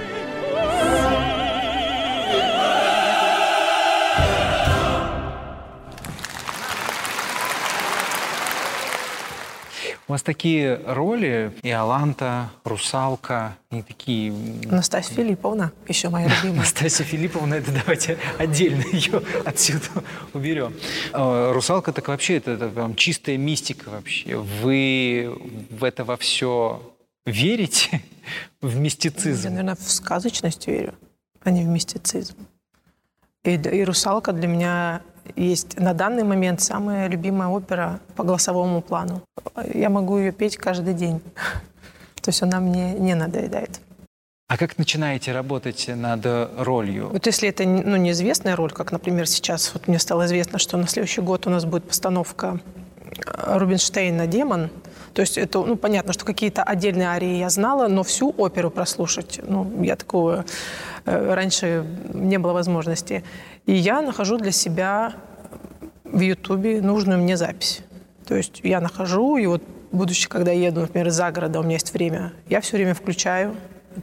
Вас 10.14 10.22
такие 10.22 10.80
роли, 10.86 11.52
и 11.62 11.70
Аланта, 11.70 12.48
Русалка, 12.62 13.56
и 13.72 13.82
такие... 13.82 14.32
Настасья 14.64 15.12
Филипповна, 15.12 15.72
еще 15.88 16.08
моя 16.08 16.28
любимая. 16.36 16.60
Настасья 16.60 17.04
Филипповна, 17.04 17.54
это 17.54 17.72
давайте 17.72 18.16
отдельно 18.38 18.84
ее 18.92 19.20
отсюда 19.44 19.86
уберем. 20.32 20.72
А, 21.12 21.52
Русалка 21.52 21.92
так 21.92 22.06
вообще, 22.06 22.36
это, 22.36 22.52
это 22.52 22.68
прям 22.68 22.94
чистая 22.94 23.36
мистика 23.36 23.88
вообще. 23.88 24.36
Вы 24.36 25.36
в 25.70 25.82
это 25.82 26.04
во 26.04 26.16
все 26.16 26.94
верите 27.26 28.00
в 28.60 28.76
мистицизм? 28.76 29.42
Я, 29.42 29.50
наверное, 29.50 29.74
в 29.74 29.90
сказочность 29.90 30.68
верю, 30.68 30.94
а 31.42 31.50
не 31.50 31.64
в 31.64 31.66
мистицизм. 31.66 32.36
И, 33.42 33.54
и 33.54 33.84
«Русалка» 33.84 34.32
для 34.32 34.46
меня 34.46 35.02
есть 35.36 35.78
на 35.78 35.94
данный 35.94 36.24
момент 36.24 36.60
самая 36.60 37.08
любимая 37.08 37.48
опера 37.48 38.00
по 38.16 38.24
голосовому 38.24 38.82
плану. 38.82 39.22
Я 39.72 39.90
могу 39.90 40.18
ее 40.18 40.32
петь 40.32 40.56
каждый 40.56 40.94
день. 40.94 41.20
То 42.22 42.30
есть 42.30 42.42
она 42.42 42.60
мне 42.60 42.94
не 42.94 43.14
надоедает. 43.14 43.80
А 44.48 44.56
как 44.56 44.78
начинаете 44.78 45.32
работать 45.32 45.88
над 45.88 46.26
ролью? 46.58 47.08
Вот 47.08 47.26
если 47.26 47.48
это 47.48 47.64
ну, 47.64 47.96
неизвестная 47.96 48.56
роль, 48.56 48.70
как, 48.70 48.92
например, 48.92 49.26
сейчас 49.26 49.72
вот 49.74 49.88
мне 49.88 49.98
стало 49.98 50.26
известно, 50.26 50.58
что 50.58 50.76
на 50.76 50.86
следующий 50.86 51.22
год 51.22 51.46
у 51.46 51.50
нас 51.50 51.64
будет 51.64 51.88
постановка 51.88 52.60
Рубинштейна 53.26 54.26
«Демон», 54.26 54.70
то 55.14 55.20
есть 55.22 55.38
это, 55.38 55.60
ну, 55.60 55.76
понятно, 55.76 56.12
что 56.12 56.24
какие-то 56.24 56.64
отдельные 56.64 57.06
арии 57.06 57.36
я 57.36 57.48
знала, 57.48 57.86
но 57.86 58.02
всю 58.02 58.34
оперу 58.36 58.70
прослушать, 58.70 59.40
ну, 59.46 59.70
я 59.82 59.94
такого 59.94 60.44
э, 61.04 61.34
раньше 61.34 61.86
не 62.12 62.38
было 62.38 62.52
возможности. 62.52 63.22
И 63.66 63.74
я 63.74 64.02
нахожу 64.02 64.38
для 64.38 64.50
себя 64.50 65.14
в 66.04 66.18
Ютубе 66.18 66.82
нужную 66.82 67.20
мне 67.20 67.36
запись. 67.36 67.82
То 68.26 68.34
есть 68.34 68.60
я 68.64 68.80
нахожу, 68.80 69.36
и 69.36 69.46
вот 69.46 69.62
будучи, 69.92 70.28
когда 70.28 70.50
еду, 70.50 70.80
например, 70.80 71.10
за 71.10 71.30
города, 71.30 71.60
у 71.60 71.62
меня 71.62 71.74
есть 71.74 71.94
время, 71.94 72.32
я 72.48 72.60
все 72.60 72.76
время 72.76 72.94
включаю 72.94 73.54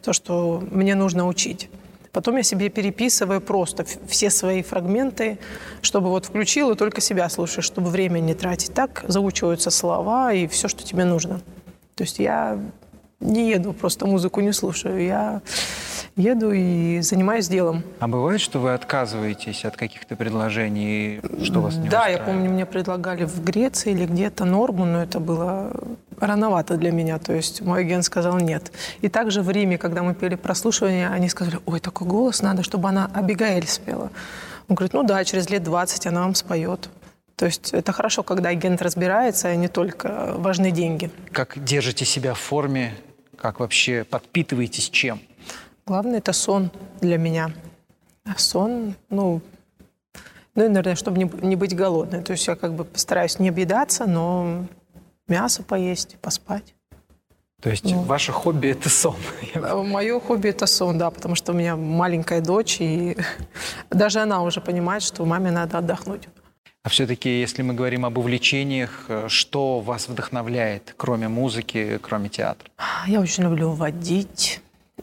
то, 0.01 0.13
что 0.13 0.63
мне 0.71 0.95
нужно 0.95 1.27
учить. 1.27 1.69
Потом 2.11 2.37
я 2.37 2.43
себе 2.43 2.69
переписываю 2.69 3.39
просто 3.39 3.85
все 4.07 4.29
свои 4.29 4.63
фрагменты, 4.63 5.39
чтобы 5.81 6.09
вот 6.09 6.25
включил 6.25 6.71
и 6.71 6.75
только 6.75 6.99
себя 7.01 7.29
слушаешь, 7.29 7.65
чтобы 7.65 7.89
время 7.89 8.19
не 8.19 8.33
тратить. 8.33 8.73
Так 8.73 9.05
заучиваются 9.07 9.71
слова 9.71 10.33
и 10.33 10.47
все, 10.47 10.67
что 10.67 10.83
тебе 10.83 11.05
нужно. 11.05 11.39
То 11.95 12.03
есть 12.03 12.19
я 12.19 12.59
не 13.21 13.51
еду, 13.51 13.73
просто 13.73 14.05
музыку 14.05 14.41
не 14.41 14.51
слушаю. 14.51 15.03
Я 15.03 15.41
еду 16.15 16.51
и 16.51 16.99
занимаюсь 17.01 17.47
делом. 17.47 17.83
А 17.99 18.07
бывает, 18.07 18.41
что 18.41 18.59
вы 18.59 18.73
отказываетесь 18.73 19.63
от 19.63 19.77
каких-то 19.77 20.15
предложений, 20.15 21.21
что 21.43 21.61
вас 21.61 21.75
не 21.75 21.87
Да, 21.87 22.07
я 22.07 22.17
помню, 22.17 22.49
мне 22.49 22.65
предлагали 22.65 23.25
в 23.25 23.43
Греции 23.43 23.91
или 23.91 24.05
где-то 24.05 24.43
норму, 24.43 24.85
но 24.85 25.01
это 25.03 25.19
было 25.19 25.71
рановато 26.21 26.77
для 26.77 26.91
меня. 26.91 27.19
То 27.19 27.33
есть 27.33 27.61
мой 27.61 27.81
агент 27.81 28.05
сказал 28.05 28.37
нет. 28.37 28.71
И 29.01 29.09
также 29.09 29.41
в 29.41 29.49
Риме, 29.49 29.77
когда 29.77 30.03
мы 30.03 30.13
пели 30.13 30.35
прослушивание, 30.35 31.09
они 31.09 31.29
сказали, 31.29 31.59
ой, 31.65 31.79
такой 31.79 32.07
голос 32.07 32.41
надо, 32.41 32.63
чтобы 32.63 32.89
она 32.89 33.09
Абигаэль 33.13 33.67
спела. 33.67 34.11
Он 34.67 34.75
говорит, 34.75 34.93
ну 34.93 35.03
да, 35.03 35.23
через 35.25 35.49
лет 35.49 35.63
20 35.63 36.07
она 36.07 36.21
вам 36.21 36.35
споет. 36.35 36.89
То 37.35 37.45
есть 37.45 37.73
это 37.73 37.91
хорошо, 37.91 38.23
когда 38.23 38.49
агент 38.49 38.81
разбирается, 38.81 39.47
а 39.47 39.55
не 39.55 39.67
только 39.67 40.33
важны 40.37 40.71
деньги. 40.71 41.09
Как 41.31 41.61
держите 41.63 42.05
себя 42.05 42.33
в 42.33 42.39
форме? 42.39 42.93
Как 43.35 43.59
вообще 43.59 44.03
подпитываетесь 44.03 44.89
чем? 44.89 45.19
Главное– 45.87 46.17
это 46.19 46.33
сон 46.33 46.69
для 47.01 47.17
меня. 47.17 47.51
А 48.25 48.37
сон, 48.37 48.93
ну, 49.09 49.41
ну, 50.53 50.67
наверное, 50.67 50.95
чтобы 50.95 51.17
не, 51.17 51.29
не 51.41 51.55
быть 51.55 51.75
голодной. 51.75 52.21
То 52.21 52.33
есть 52.33 52.45
я 52.45 52.55
как 52.55 52.73
бы 52.73 52.83
постараюсь 52.83 53.39
не 53.39 53.49
объедаться, 53.49 54.05
но 54.05 54.65
мясо 55.31 55.63
поесть, 55.63 56.17
поспать. 56.21 56.75
То 57.61 57.69
есть 57.69 57.85
ну, 57.85 58.01
ваше 58.01 58.31
хобби– 58.31 58.67
это 58.69 58.89
сон? 58.89 59.15
Мое 59.55 60.19
хобби– 60.19 60.49
это 60.49 60.65
сон, 60.65 60.97
да, 60.97 61.09
потому 61.09 61.35
что 61.35 61.53
у 61.53 61.55
меня 61.55 61.75
маленькая 61.75 62.41
дочь, 62.41 62.81
и 62.81 63.15
даже 63.89 64.19
она 64.19 64.41
уже 64.43 64.61
понимает, 64.61 65.03
что 65.03 65.25
маме 65.25 65.51
надо 65.51 65.77
отдохнуть. 65.77 66.27
А 66.83 66.89
все-таки, 66.89 67.29
если 67.39 67.61
мы 67.61 67.75
говорим 67.75 68.05
об 68.05 68.17
увлечениях, 68.17 69.05
э, 69.07 69.27
что 69.27 69.79
вас 69.79 70.09
вдохновляет, 70.09 70.95
кроме 70.97 71.27
музыки, 71.27 71.99
кроме 72.01 72.29
театра? 72.29 72.67
Я 73.05 73.21
очень 73.21 73.43
люблю 73.43 73.69
водить, 73.71 74.61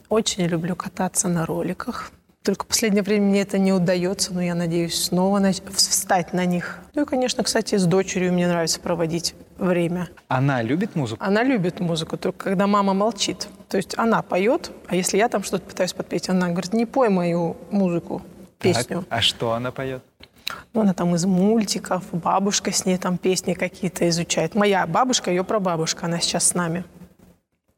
очень 0.09 0.45
люблю 0.45 0.75
кататься 0.75 1.29
на 1.29 1.45
роликах. 1.45 2.11
Только 2.43 2.65
в 2.65 2.67
последнее 2.67 3.03
время 3.03 3.25
мне 3.27 3.41
это 3.41 3.57
не 3.57 3.71
удается, 3.71 4.33
но 4.33 4.41
я 4.41 4.55
надеюсь 4.55 5.05
снова 5.05 5.39
на... 5.39 5.53
встать 5.53 6.33
на 6.33 6.45
них. 6.45 6.79
Ну 6.95 7.03
и, 7.03 7.05
конечно, 7.05 7.43
кстати, 7.43 7.77
с 7.77 7.85
дочерью 7.85 8.33
мне 8.33 8.47
нравится 8.47 8.81
проводить 8.81 9.33
время. 9.59 10.09
Она 10.27 10.61
любит 10.61 10.95
музыку? 10.95 11.23
Она 11.23 11.43
любит 11.43 11.79
музыку, 11.79 12.17
только 12.17 12.45
когда 12.45 12.67
мама 12.67 12.93
молчит. 12.93 13.47
То 13.67 13.77
есть 13.77 13.97
она 13.97 14.21
поет, 14.21 14.71
а 14.87 14.95
если 14.95 15.17
я 15.17 15.29
там 15.29 15.43
что-то 15.43 15.65
пытаюсь 15.65 15.93
подпеть, 15.93 16.29
она 16.29 16.49
говорит, 16.49 16.73
не 16.73 16.85
пой 16.85 17.09
мою 17.09 17.57
музыку, 17.69 18.21
песню. 18.59 18.99
Так, 18.99 19.05
а 19.09 19.21
что 19.21 19.53
она 19.53 19.71
поет? 19.71 20.03
Ну, 20.73 20.81
она 20.81 20.93
там 20.93 21.13
из 21.15 21.25
мультиков, 21.25 22.03
бабушка 22.11 22.71
с 22.71 22.85
ней 22.85 22.97
там 22.97 23.17
песни 23.17 23.53
какие-то 23.53 24.07
изучает. 24.09 24.55
Моя 24.55 24.85
бабушка, 24.87 25.29
ее 25.29 25.43
прабабушка, 25.43 26.07
она 26.07 26.19
сейчас 26.19 26.47
с 26.47 26.53
нами. 26.53 26.83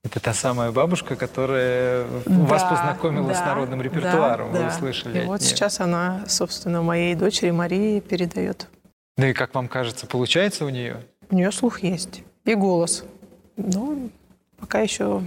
Это 0.04 0.20
та 0.20 0.34
самая 0.34 0.72
бабушка, 0.72 1.16
которая 1.16 2.06
да, 2.26 2.46
вас 2.46 2.64
познакомила 2.64 3.28
да, 3.28 3.36
с 3.36 3.40
народным 3.42 3.82
репертуаром, 3.82 4.52
да, 4.52 4.60
вы 4.60 4.66
да. 4.66 4.68
услышали. 4.70 5.22
И 5.22 5.26
вот 5.26 5.44
сейчас 5.44 5.80
она, 5.80 6.24
собственно, 6.28 6.82
моей 6.82 7.14
дочери 7.14 7.52
Марии 7.52 8.00
передает. 8.00 8.68
Ну 9.18 9.28
и 9.28 9.34
как 9.34 9.54
вам 9.54 9.68
кажется, 9.68 10.08
получается 10.08 10.66
у 10.66 10.70
нее? 10.70 10.98
У 11.32 11.36
нее 11.36 11.52
слух 11.52 11.82
есть 11.82 12.24
и 12.46 12.56
голос. 12.56 13.06
Но 13.56 14.10
пока 14.60 14.82
еще 14.82 15.24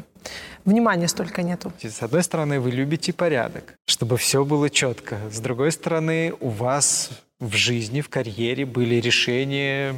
внимания 0.64 1.08
столько 1.08 1.42
нету. 1.42 1.72
С 1.82 2.02
одной 2.02 2.22
стороны, 2.22 2.60
вы 2.60 2.70
любите 2.70 3.12
порядок, 3.12 3.74
чтобы 3.86 4.18
все 4.18 4.44
было 4.44 4.68
четко. 4.68 5.18
С 5.30 5.40
другой 5.40 5.72
стороны, 5.72 6.34
у 6.40 6.50
вас 6.50 7.10
в 7.40 7.54
жизни, 7.54 8.02
в 8.02 8.10
карьере 8.10 8.66
были 8.66 8.96
решения 8.96 9.94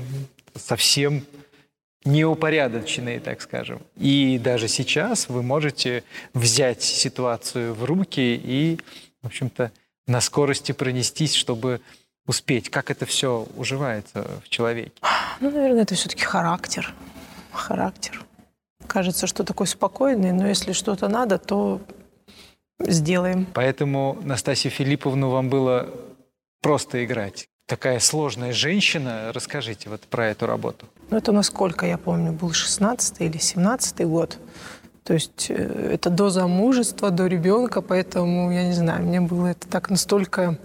совсем 0.54 1.24
неупорядоченные, 2.04 3.18
так 3.18 3.40
скажем. 3.40 3.80
И 3.96 4.40
даже 4.42 4.68
сейчас 4.68 5.28
вы 5.28 5.42
можете 5.42 6.04
взять 6.34 6.82
ситуацию 6.82 7.74
в 7.74 7.84
руки 7.84 8.40
и, 8.42 8.78
в 9.22 9.26
общем-то, 9.26 9.72
на 10.06 10.20
скорости 10.20 10.70
пронестись, 10.70 11.34
чтобы 11.34 11.80
успеть. 12.26 12.70
Как 12.70 12.90
это 12.90 13.06
все 13.06 13.46
уживается 13.56 14.26
в 14.44 14.48
человеке? 14.48 14.92
Ну, 15.40 15.50
наверное, 15.50 15.82
это 15.82 15.94
все-таки 15.94 16.24
характер. 16.24 16.94
характер. 17.52 18.24
Кажется, 18.86 19.26
что 19.26 19.44
такой 19.44 19.66
спокойный, 19.66 20.32
но 20.32 20.46
если 20.46 20.72
что-то 20.72 21.08
надо, 21.08 21.38
то 21.38 21.80
сделаем. 22.80 23.46
Поэтому 23.54 24.18
Настасью 24.22 24.70
Филипповну 24.70 25.30
вам 25.30 25.48
было 25.48 25.88
просто 26.60 27.04
играть. 27.04 27.48
Такая 27.66 27.98
сложная 27.98 28.52
женщина. 28.52 29.32
Расскажите 29.32 29.88
вот 29.88 30.02
про 30.02 30.28
эту 30.28 30.46
работу. 30.46 30.86
Ну, 31.10 31.16
это 31.16 31.32
насколько 31.32 31.86
я 31.86 31.98
помню, 31.98 32.32
был 32.32 32.52
16 32.52 33.20
или 33.20 33.38
17 33.38 34.06
год. 34.06 34.38
То 35.02 35.14
есть 35.14 35.46
э, 35.50 35.90
это 35.94 36.10
до 36.10 36.30
замужества, 36.30 37.10
до 37.10 37.26
ребенка, 37.26 37.80
поэтому, 37.80 38.52
я 38.52 38.64
не 38.64 38.72
знаю, 38.72 39.04
мне 39.04 39.20
было 39.20 39.48
это 39.48 39.68
так 39.68 39.90
настолько 39.90 40.58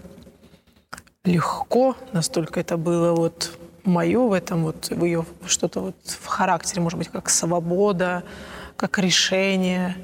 легко, 1.24 1.96
настолько 2.12 2.60
это 2.60 2.76
было 2.76 3.12
вот 3.14 3.56
мое 3.84 4.20
в 4.20 4.32
этом, 4.32 4.64
вот 4.64 4.90
в 4.90 5.04
ее 5.04 5.24
что-то 5.46 5.80
вот 5.80 5.96
в 6.04 6.26
характере, 6.26 6.80
может 6.80 6.98
быть, 6.98 7.08
как 7.08 7.30
свобода, 7.30 8.22
как 8.76 8.98
решение. 8.98 9.96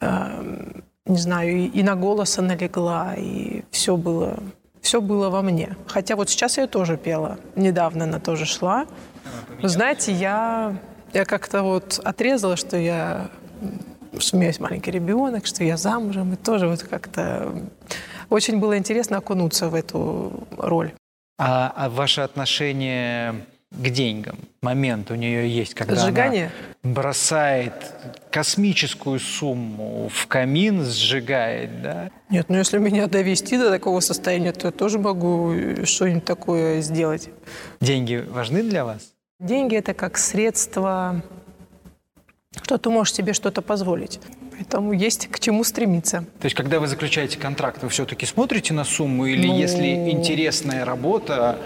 Э, 0.00 0.80
не 1.06 1.18
знаю, 1.18 1.56
и, 1.56 1.66
и 1.66 1.82
на 1.82 1.96
голос 1.96 2.38
она 2.38 2.54
легла, 2.54 3.14
и 3.14 3.62
все 3.70 3.96
было, 3.96 4.38
все 4.80 5.00
было 5.00 5.28
во 5.28 5.42
мне. 5.42 5.76
Хотя 5.86 6.16
вот 6.16 6.30
сейчас 6.30 6.56
я 6.56 6.66
тоже 6.66 6.96
пела. 6.96 7.38
Недавно 7.56 8.04
она 8.04 8.20
тоже 8.20 8.46
шла. 8.46 8.86
Вы 9.60 9.68
знаете, 9.68 10.12
я, 10.12 10.76
я 11.12 11.24
как-то 11.24 11.62
вот 11.62 12.00
отрезала, 12.02 12.56
что 12.56 12.76
я 12.76 13.30
что 14.18 14.36
у 14.36 14.38
меня 14.38 14.48
есть 14.48 14.60
маленький 14.60 14.92
ребенок, 14.92 15.44
что 15.44 15.64
я 15.64 15.76
замужем, 15.76 16.32
и 16.32 16.36
тоже 16.36 16.68
вот 16.68 16.84
как-то 16.84 17.52
очень 18.30 18.58
было 18.58 18.76
интересно 18.76 19.18
окунуться 19.18 19.68
в 19.68 19.74
эту 19.74 20.46
роль. 20.56 20.92
А, 21.38 21.72
а 21.76 21.88
ваше 21.88 22.20
отношение 22.20 23.34
к 23.70 23.90
деньгам? 23.90 24.36
Момент 24.62 25.10
у 25.10 25.14
нее 25.14 25.48
есть, 25.48 25.74
когда 25.74 25.96
Сжигание? 25.96 26.50
она 26.82 26.94
бросает 26.94 27.72
космическую 28.30 29.18
сумму 29.18 30.08
в 30.12 30.26
камин, 30.26 30.84
сжигает, 30.84 31.82
да? 31.82 32.10
Нет, 32.30 32.46
ну 32.48 32.56
если 32.56 32.78
меня 32.78 33.06
довести 33.08 33.58
до 33.58 33.70
такого 33.70 34.00
состояния, 34.00 34.52
то 34.52 34.68
я 34.68 34.72
тоже 34.72 34.98
могу 34.98 35.54
что-нибудь 35.84 36.24
такое 36.24 36.80
сделать. 36.80 37.30
Деньги 37.80 38.24
важны 38.28 38.62
для 38.62 38.84
вас? 38.84 39.12
Деньги– 39.40 39.76
это 39.76 39.92
как 39.92 40.16
средство, 40.16 41.22
что 42.62 42.78
ты 42.78 42.88
можешь 42.90 43.14
себе 43.14 43.32
что-то 43.32 43.60
позволить. 43.60 44.20
Поэтому 44.56 44.92
есть 44.92 45.26
к 45.28 45.40
чему 45.40 45.64
стремиться. 45.64 46.24
То 46.40 46.46
есть, 46.46 46.54
когда 46.54 46.78
вы 46.78 46.86
заключаете 46.86 47.38
контракт, 47.38 47.82
вы 47.82 47.88
все-таки 47.88 48.24
смотрите 48.24 48.72
на 48.72 48.84
сумму? 48.84 49.26
Или 49.26 49.48
ну... 49.48 49.58
если 49.58 50.10
интересная 50.10 50.84
работа, 50.84 51.58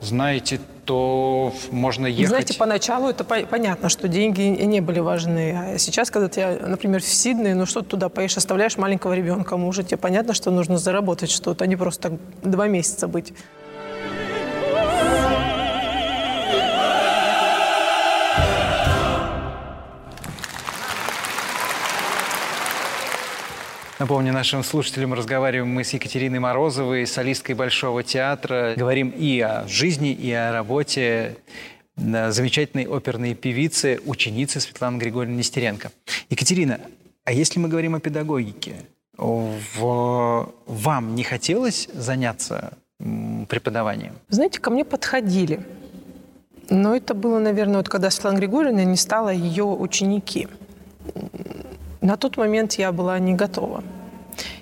знаете, 0.00 0.58
то 0.84 1.54
можно 1.70 2.06
ехать... 2.06 2.28
Знаете, 2.28 2.54
поначалу 2.58 3.08
это 3.08 3.24
по- 3.24 3.46
понятно, 3.46 3.88
что 3.88 4.08
деньги 4.08 4.42
не 4.42 4.80
были 4.80 5.00
важны. 5.00 5.74
А 5.74 5.78
сейчас, 5.78 6.10
когда 6.10 6.28
ты, 6.28 6.46
например, 6.66 7.00
в 7.00 7.06
Сиднее, 7.06 7.54
ну 7.54 7.66
что 7.66 7.80
ты 7.80 7.88
туда 7.90 8.08
поешь, 8.08 8.36
оставляешь 8.36 8.76
маленького 8.76 9.14
ребенка, 9.14 9.54
уже 9.54 9.82
тебе 9.84 9.96
понятно, 9.96 10.34
что 10.34 10.50
нужно 10.50 10.76
заработать 10.76 11.30
что-то, 11.30 11.64
а 11.64 11.66
не 11.66 11.76
просто 11.76 12.10
так 12.10 12.18
два 12.42 12.66
месяца 12.66 13.08
быть. 13.08 13.32
Напомню 24.04 24.34
нашим 24.34 24.62
слушателям, 24.62 25.14
разговариваем 25.14 25.72
мы 25.72 25.82
с 25.82 25.94
Екатериной 25.94 26.38
Морозовой, 26.38 27.06
солисткой 27.06 27.54
Большого 27.54 28.02
театра. 28.02 28.74
Говорим 28.76 29.08
и 29.08 29.40
о 29.40 29.66
жизни, 29.66 30.12
и 30.12 30.30
о 30.30 30.52
работе 30.52 31.38
замечательной 31.96 32.84
оперной 32.84 33.32
певицы, 33.32 34.02
ученицы 34.04 34.60
Светланы 34.60 34.98
Григорьевны 34.98 35.38
Нестеренко. 35.38 35.90
Екатерина, 36.28 36.80
а 37.24 37.32
если 37.32 37.58
мы 37.58 37.70
говорим 37.70 37.94
о 37.94 38.00
педагогике, 38.00 38.74
в... 39.16 40.52
вам 40.66 41.14
не 41.14 41.22
хотелось 41.24 41.88
заняться 41.94 42.74
преподаванием? 43.48 44.12
Знаете, 44.28 44.60
ко 44.60 44.68
мне 44.68 44.84
подходили. 44.84 45.66
Но 46.68 46.94
это 46.94 47.14
было, 47.14 47.38
наверное, 47.38 47.78
вот 47.78 47.88
когда 47.88 48.10
Светлана 48.10 48.36
Григорьевна 48.36 48.84
не 48.84 48.98
стала 48.98 49.30
ее 49.30 49.64
ученики. 49.64 50.46
На 52.02 52.18
тот 52.18 52.36
момент 52.36 52.74
я 52.74 52.92
была 52.92 53.18
не 53.18 53.32
готова. 53.32 53.82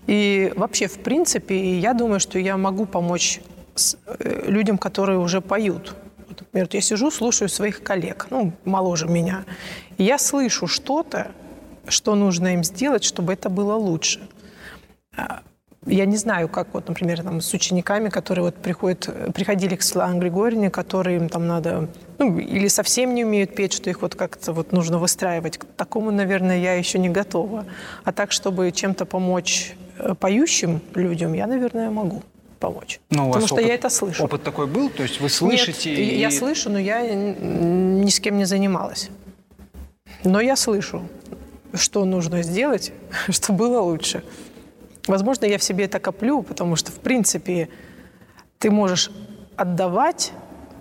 И 0.07 0.53
вообще, 0.57 0.89
в 0.89 0.99
принципе, 0.99 1.79
я 1.79 1.95
думаю, 1.95 2.21
что 2.21 2.39
я 2.39 2.57
могу 2.57 2.87
помочь 2.87 3.41
э, 4.07 4.51
людям, 4.51 4.79
которые 4.79 5.19
уже 5.19 5.41
поют. 5.41 5.95
Вот, 6.29 6.41
например, 6.41 6.69
я 6.73 6.81
сижу, 6.81 7.11
слушаю 7.11 7.49
своих 7.49 7.83
коллег, 7.83 8.27
ну, 8.31 8.53
моложе 8.65 9.07
меня, 9.07 9.45
и 9.99 10.05
я 10.05 10.19
слышу 10.19 10.67
что-то, 10.67 11.33
что 11.89 12.15
нужно 12.15 12.55
им 12.55 12.65
сделать, 12.65 13.05
чтобы 13.05 13.33
это 13.33 13.51
было 13.51 13.75
лучше. 13.75 14.21
А, 15.17 15.43
я 15.87 16.07
не 16.07 16.17
знаю, 16.17 16.49
как 16.49 16.69
вот, 16.75 16.89
например, 16.89 17.23
там, 17.23 17.41
с 17.41 17.53
учениками, 17.53 18.09
которые 18.09 18.45
вот 18.45 18.57
приходят, 18.57 19.09
приходили 19.35 19.75
к 19.75 19.83
Светлане 19.83 20.21
Григорьевне, 20.21 20.71
которые 20.71 21.17
им 21.17 21.29
там 21.29 21.47
надо, 21.47 21.89
ну, 22.23 22.39
или 22.39 22.69
совсем 22.69 23.15
не 23.15 23.25
умеют 23.25 23.55
петь, 23.55 23.73
что 23.73 23.91
их 23.91 24.03
вот 24.03 24.15
как-то 24.15 24.53
вот 24.53 24.73
нужно 24.73 24.99
выстраивать. 24.99 25.59
К 25.59 25.65
такому, 25.65 26.11
наверное, 26.11 26.59
я 26.59 26.75
еще 26.75 26.99
не 26.99 27.09
готова. 27.09 27.67
А 28.05 28.13
так, 28.13 28.31
чтобы 28.33 28.71
чем-то 28.71 29.07
помочь 29.07 29.75
э, 29.99 30.15
поющим 30.15 30.81
людям, 30.95 31.33
я, 31.33 31.47
наверное, 31.47 31.91
могу 31.91 32.23
помочь. 32.61 33.01
Но 33.11 33.27
Потому 33.27 33.47
что 33.47 33.57
опыт, 33.57 33.67
я 33.67 33.75
это 33.75 33.91
слышу. 33.91 34.25
Опыт 34.25 34.43
такой 34.45 34.67
был? 34.67 34.89
То 34.89 35.03
есть 35.03 35.21
вы 35.21 35.29
слышите? 35.29 35.91
Нет, 35.91 35.99
и... 35.99 36.21
я 36.21 36.31
слышу, 36.31 36.71
но 36.71 36.79
я 36.79 37.03
ни 37.03 38.09
с 38.09 38.21
кем 38.21 38.39
не 38.39 38.45
занималась. 38.45 39.11
Но 40.23 40.41
я 40.41 40.55
слышу, 40.55 41.03
что 41.75 42.05
нужно 42.05 42.43
сделать, 42.43 42.93
чтобы 43.31 43.59
было 43.59 43.81
лучше. 43.81 44.23
Возможно, 45.09 45.47
я 45.47 45.59
в 45.59 45.63
себе 45.65 45.87
это 45.87 45.99
коплю, 45.99 46.43
потому 46.43 46.77
что, 46.77 46.93
в 46.93 47.01
принципе, 47.01 47.69
ты 48.59 48.71
можешь 48.71 49.11
отдавать, 49.57 50.33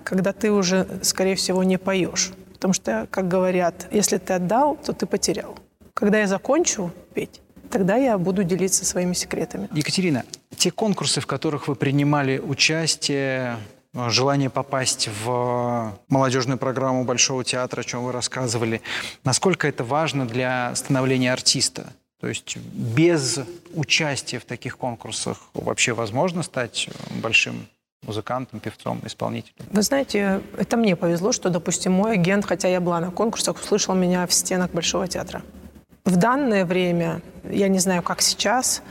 когда 0.04 0.34
ты 0.34 0.52
уже, 0.52 0.88
скорее 1.02 1.36
всего, 1.36 1.64
не 1.64 1.78
поешь. 1.78 2.32
Потому 2.54 2.74
что, 2.74 3.08
как 3.10 3.28
говорят, 3.28 3.88
если 3.92 4.18
ты 4.18 4.34
отдал, 4.34 4.76
то 4.76 4.94
ты 4.94 5.06
потерял. 5.06 5.58
Когда 5.94 6.20
я 6.20 6.28
закончу 6.28 6.92
петь, 7.14 7.42
тогда 7.70 7.96
я 7.96 8.18
буду 8.18 8.44
делиться 8.44 8.86
своими 8.86 9.14
секретами. 9.14 9.68
Екатерина, 9.74 10.24
те 10.58 10.72
конкурсы, 10.72 11.22
в 11.22 11.28
которых 11.28 11.68
вы 11.68 11.76
принимали 11.76 12.38
участие, 12.38 13.58
желание 13.94 14.50
попасть 14.50 15.10
в 15.24 15.98
молодежную 16.08 16.58
программу 16.58 17.04
Большого 17.04 17.44
театра, 17.44 17.82
о 17.82 17.84
чем 17.84 18.04
вы 18.04 18.12
рассказывали, 18.12 18.82
насколько 19.24 19.68
это 19.68 19.84
важно 19.84 20.28
для 20.28 20.74
становления 20.76 21.34
артиста? 21.34 21.92
То 22.20 22.28
есть 22.28 22.58
без 22.58 23.40
участия 23.74 24.38
в 24.38 24.46
таких 24.46 24.78
конкурсах 24.78 25.38
вообще 25.56 25.94
возможно 25.94 26.44
стать 26.44 26.90
большим 27.16 27.68
музыкантом, 28.06 28.60
певцом, 28.60 29.02
исполнителем? 29.06 29.66
Вы 29.72 29.82
знаете, 29.82 30.42
это 30.58 30.78
мне 30.78 30.96
повезло, 30.96 31.32
что, 31.32 31.50
допустим, 31.50 31.94
мой 31.94 32.14
агент, 32.14 32.46
хотя 32.46 32.68
я 32.68 32.82
была 32.82 33.00
на 33.00 33.12
конкурсах, 33.12 33.58
услышал 33.58 33.96
меня 33.96 34.26
в 34.26 34.34
стенах 34.34 34.72
Большого 34.72 35.08
театра. 35.08 35.42
В 36.06 36.16
данное 36.16 36.66
время, 36.66 37.22
я 37.50 37.68
не 37.68 37.80
знаю, 37.80 38.02
как 38.02 38.22
сейчас, 38.22 38.82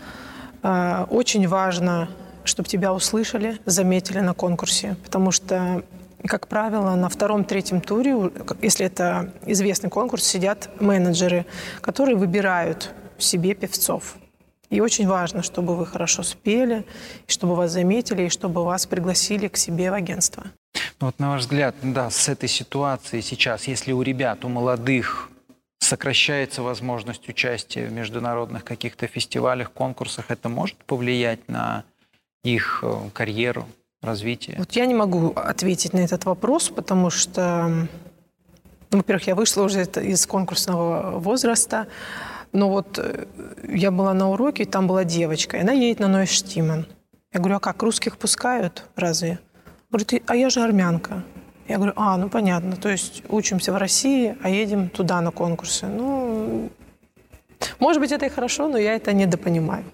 э, 0.62 1.06
очень 1.10 1.48
важно, 1.48 2.08
чтобы 2.44 2.68
тебя 2.68 2.94
услышали, 2.94 3.58
заметили 3.66 4.20
на 4.20 4.34
конкурсе, 4.34 4.96
потому 5.04 5.32
что 5.32 5.82
как 6.26 6.48
правило, 6.48 6.94
на 6.96 7.08
втором-третьем 7.08 7.80
туре, 7.80 8.14
если 8.60 8.84
это 8.84 9.32
известный 9.46 9.88
конкурс, 9.88 10.24
сидят 10.24 10.68
менеджеры, 10.78 11.46
которые 11.80 12.14
выбирают 12.14 12.92
себе 13.16 13.54
певцов. 13.54 14.16
И 14.70 14.80
очень 14.80 15.08
важно, 15.08 15.42
чтобы 15.42 15.76
вы 15.76 15.84
хорошо 15.84 16.22
спели, 16.22 16.86
чтобы 17.26 17.56
вас 17.56 17.72
заметили, 17.72 18.22
и 18.22 18.28
чтобы 18.28 18.64
вас 18.64 18.86
пригласили 18.86 19.48
к 19.48 19.56
себе 19.56 19.90
в 19.90 19.94
агентство. 19.94 20.44
Ну 21.00 21.06
вот 21.06 21.18
на 21.18 21.30
ваш 21.30 21.42
взгляд, 21.42 21.74
да, 21.82 22.08
с 22.10 22.28
этой 22.28 22.48
ситуацией 22.48 23.22
сейчас, 23.22 23.66
если 23.66 23.92
у 23.92 24.02
ребят, 24.02 24.44
у 24.44 24.48
молодых 24.48 25.28
сокращается 25.80 26.62
возможность 26.62 27.28
участия 27.28 27.86
в 27.86 27.92
международных 27.92 28.64
каких-то 28.64 29.08
фестивалях, 29.08 29.72
конкурсах, 29.72 30.26
это 30.28 30.48
может 30.48 30.76
повлиять 30.84 31.48
на 31.48 31.84
их 32.44 32.80
э, 32.82 33.10
карьеру, 33.12 33.66
развитие? 34.02 34.56
Вот 34.58 34.72
я 34.72 34.86
не 34.86 34.94
могу 34.94 35.32
ответить 35.34 35.92
на 35.92 35.98
этот 35.98 36.26
вопрос, 36.26 36.68
потому 36.68 37.10
что, 37.10 37.88
ну, 38.90 38.98
во-первых, 38.98 39.26
я 39.26 39.34
вышла 39.34 39.62
уже 39.62 39.82
из 39.84 40.26
конкурсного 40.26 41.18
возраста, 41.18 41.88
но 42.52 42.68
вот 42.68 42.98
э, 42.98 43.26
я 43.68 43.90
была 43.90 44.14
на 44.14 44.30
уроке, 44.30 44.62
и 44.64 44.66
там 44.66 44.86
была 44.86 45.04
девочка, 45.04 45.56
и 45.56 45.60
она 45.60 45.72
едет 45.72 46.00
на 46.00 46.08
Нойштимен. 46.08 46.86
Я 47.32 47.40
говорю, 47.40 47.56
а 47.56 47.60
как, 47.60 47.82
русских 47.82 48.18
пускают? 48.18 48.84
Разве? 48.96 49.38
Говорит, 49.90 50.22
а 50.26 50.36
я 50.36 50.50
же 50.50 50.60
армянка. 50.60 51.24
Я 51.68 51.76
говорю, 51.76 51.92
а, 51.94 52.16
ну 52.16 52.28
понятно, 52.28 52.76
то 52.76 52.88
есть 52.88 53.22
учимся 53.28 53.72
в 53.72 53.76
России, 53.76 54.36
а 54.42 54.48
едем 54.48 54.88
туда 54.88 55.20
на 55.20 55.30
конкурсы. 55.30 55.86
Ну, 55.86 56.70
может 57.78 58.00
быть, 58.00 58.12
это 58.12 58.26
и 58.26 58.28
хорошо, 58.28 58.68
но 58.68 58.78
я 58.78 58.94
это 58.94 59.12
недопонимаю. 59.12 59.84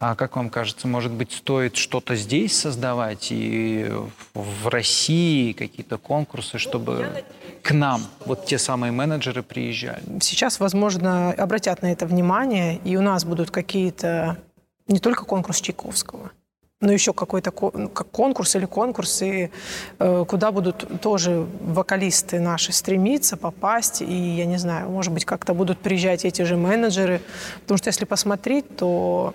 А 0.00 0.14
как 0.14 0.36
вам 0.36 0.48
кажется, 0.50 0.86
может 0.86 1.12
быть, 1.12 1.32
стоит 1.32 1.76
что-то 1.76 2.14
здесь 2.14 2.56
создавать 2.56 3.28
и 3.30 3.90
в 4.34 4.68
России 4.68 5.52
какие-то 5.52 5.98
конкурсы, 5.98 6.58
чтобы 6.58 7.24
к 7.62 7.72
нам 7.72 8.02
вот 8.24 8.46
те 8.46 8.58
самые 8.58 8.92
менеджеры 8.92 9.42
приезжали? 9.42 10.02
Сейчас, 10.20 10.60
возможно, 10.60 11.32
обратят 11.32 11.82
на 11.82 11.92
это 11.92 12.06
внимание, 12.06 12.76
и 12.84 12.96
у 12.96 13.02
нас 13.02 13.24
будут 13.24 13.50
какие-то 13.50 14.38
не 14.86 15.00
только 15.00 15.24
конкурс 15.24 15.60
Чайковского, 15.60 16.30
но 16.80 16.92
еще 16.92 17.12
какой-то 17.12 17.52
ну, 17.74 17.88
как 17.88 18.08
конкурс 18.10 18.54
или 18.54 18.66
конкурсы, 18.66 19.50
э, 19.98 20.24
куда 20.28 20.52
будут 20.52 21.00
тоже 21.00 21.46
вокалисты 21.60 22.38
наши 22.38 22.72
стремиться 22.72 23.36
попасть, 23.36 24.00
и, 24.02 24.14
я 24.14 24.46
не 24.46 24.58
знаю, 24.58 24.88
может 24.88 25.12
быть, 25.12 25.24
как-то 25.24 25.54
будут 25.54 25.78
приезжать 25.78 26.24
эти 26.24 26.42
же 26.42 26.56
менеджеры, 26.56 27.20
потому 27.62 27.78
что 27.78 27.88
если 27.88 28.04
посмотреть, 28.04 28.76
то 28.76 29.34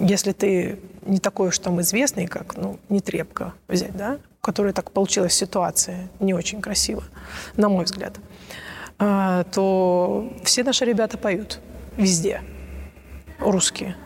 если 0.00 0.32
ты 0.32 0.78
не 1.06 1.18
такой 1.18 1.48
уж 1.48 1.58
там 1.58 1.80
известный, 1.80 2.26
как, 2.26 2.56
ну, 2.56 2.78
не 2.88 3.00
трепка 3.00 3.54
взять, 3.68 3.96
да, 3.96 4.18
у 4.40 4.44
которой 4.44 4.72
так 4.72 4.90
получилась 4.90 5.32
ситуация, 5.32 6.08
не 6.18 6.34
очень 6.34 6.60
красиво, 6.60 7.04
на 7.56 7.68
мой 7.68 7.84
взгляд, 7.84 8.14
а, 8.98 9.44
то 9.44 10.32
все 10.42 10.64
наши 10.64 10.84
ребята 10.84 11.18
поют 11.18 11.60
везде, 11.96 12.42
русские. 13.38 13.96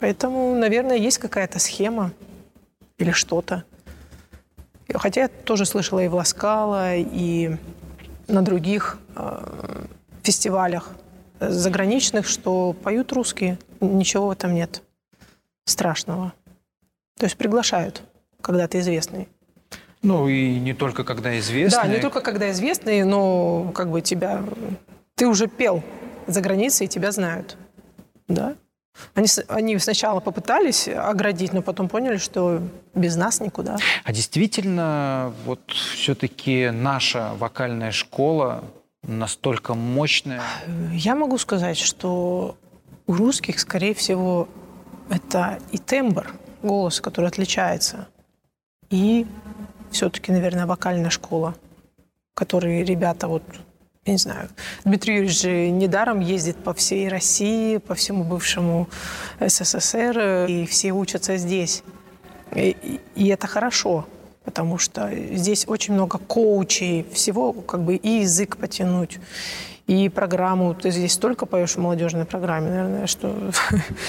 Поэтому, 0.00 0.54
наверное, 0.54 0.96
есть 0.96 1.18
какая-то 1.18 1.58
схема 1.58 2.12
или 2.98 3.12
что-то. 3.12 3.64
Хотя 4.92 5.22
я 5.22 5.28
тоже 5.28 5.66
слышала 5.66 6.00
и 6.00 6.08
в 6.08 6.14
Ласкало, 6.14 6.96
и 6.96 7.56
на 8.26 8.42
других 8.42 8.98
э, 9.14 9.84
фестивалях 10.22 10.90
заграничных, 11.38 12.26
что 12.26 12.72
поют 12.72 13.12
русские. 13.12 13.58
Ничего 13.80 14.26
в 14.26 14.30
этом 14.30 14.54
нет 14.54 14.82
страшного. 15.64 16.32
То 17.18 17.26
есть 17.26 17.36
приглашают, 17.36 18.02
когда 18.40 18.66
ты 18.66 18.80
известный. 18.80 19.28
Ну 20.02 20.28
и 20.28 20.58
не 20.58 20.72
только 20.72 21.04
когда 21.04 21.38
известный. 21.38 21.82
Да, 21.82 21.86
не 21.86 22.00
только 22.00 22.20
когда 22.20 22.50
известный, 22.50 23.04
но 23.04 23.70
как 23.74 23.90
бы 23.90 24.00
тебя... 24.00 24.42
Ты 25.14 25.26
уже 25.26 25.46
пел 25.46 25.82
за 26.26 26.40
границей, 26.40 26.86
и 26.86 26.88
тебя 26.88 27.12
знают. 27.12 27.58
Да. 28.26 28.56
Они, 29.14 29.28
они 29.48 29.78
сначала 29.78 30.20
попытались 30.20 30.88
оградить, 30.88 31.52
но 31.52 31.62
потом 31.62 31.88
поняли, 31.88 32.18
что 32.18 32.60
без 32.94 33.16
нас 33.16 33.40
никуда. 33.40 33.76
А 34.04 34.12
действительно, 34.12 35.32
вот 35.44 35.60
все-таки 35.70 36.70
наша 36.70 37.32
вокальная 37.38 37.92
школа 37.92 38.64
настолько 39.02 39.74
мощная? 39.74 40.42
Я 40.92 41.14
могу 41.14 41.38
сказать, 41.38 41.78
что 41.78 42.56
у 43.06 43.14
русских, 43.14 43.58
скорее 43.60 43.94
всего, 43.94 44.48
это 45.08 45.58
и 45.72 45.78
тембр 45.78 46.32
голоса, 46.62 47.02
который 47.02 47.26
отличается, 47.26 48.08
и 48.90 49.26
все-таки, 49.90 50.30
наверное, 50.30 50.66
вокальная 50.66 51.10
школа, 51.10 51.54
которые 52.34 52.84
ребята 52.84 53.28
вот 53.28 53.42
я 54.06 54.12
не 54.12 54.18
знаю, 54.18 54.48
Дмитрий 54.84 55.16
Юрьевич 55.16 55.42
же 55.42 55.68
недаром 55.68 56.20
ездит 56.20 56.56
по 56.56 56.72
всей 56.72 57.08
России, 57.08 57.76
по 57.76 57.94
всему 57.94 58.24
бывшему 58.24 58.88
СССР, 59.40 60.46
и 60.48 60.64
все 60.64 60.92
учатся 60.92 61.36
здесь. 61.36 61.82
И, 62.54 62.98
и 63.14 63.28
это 63.28 63.46
хорошо, 63.46 64.06
потому 64.42 64.78
что 64.78 65.10
здесь 65.32 65.68
очень 65.68 65.92
много 65.92 66.16
коучей, 66.16 67.06
всего 67.12 67.52
как 67.52 67.82
бы 67.82 67.96
и 67.96 68.20
язык 68.20 68.56
потянуть, 68.56 69.18
и 69.86 70.08
программу. 70.08 70.74
Ты 70.74 70.92
здесь 70.92 71.12
столько 71.12 71.44
поешь 71.44 71.72
в 71.72 71.78
молодежной 71.78 72.24
программе, 72.24 72.70
наверное, 72.70 73.06
что 73.06 73.52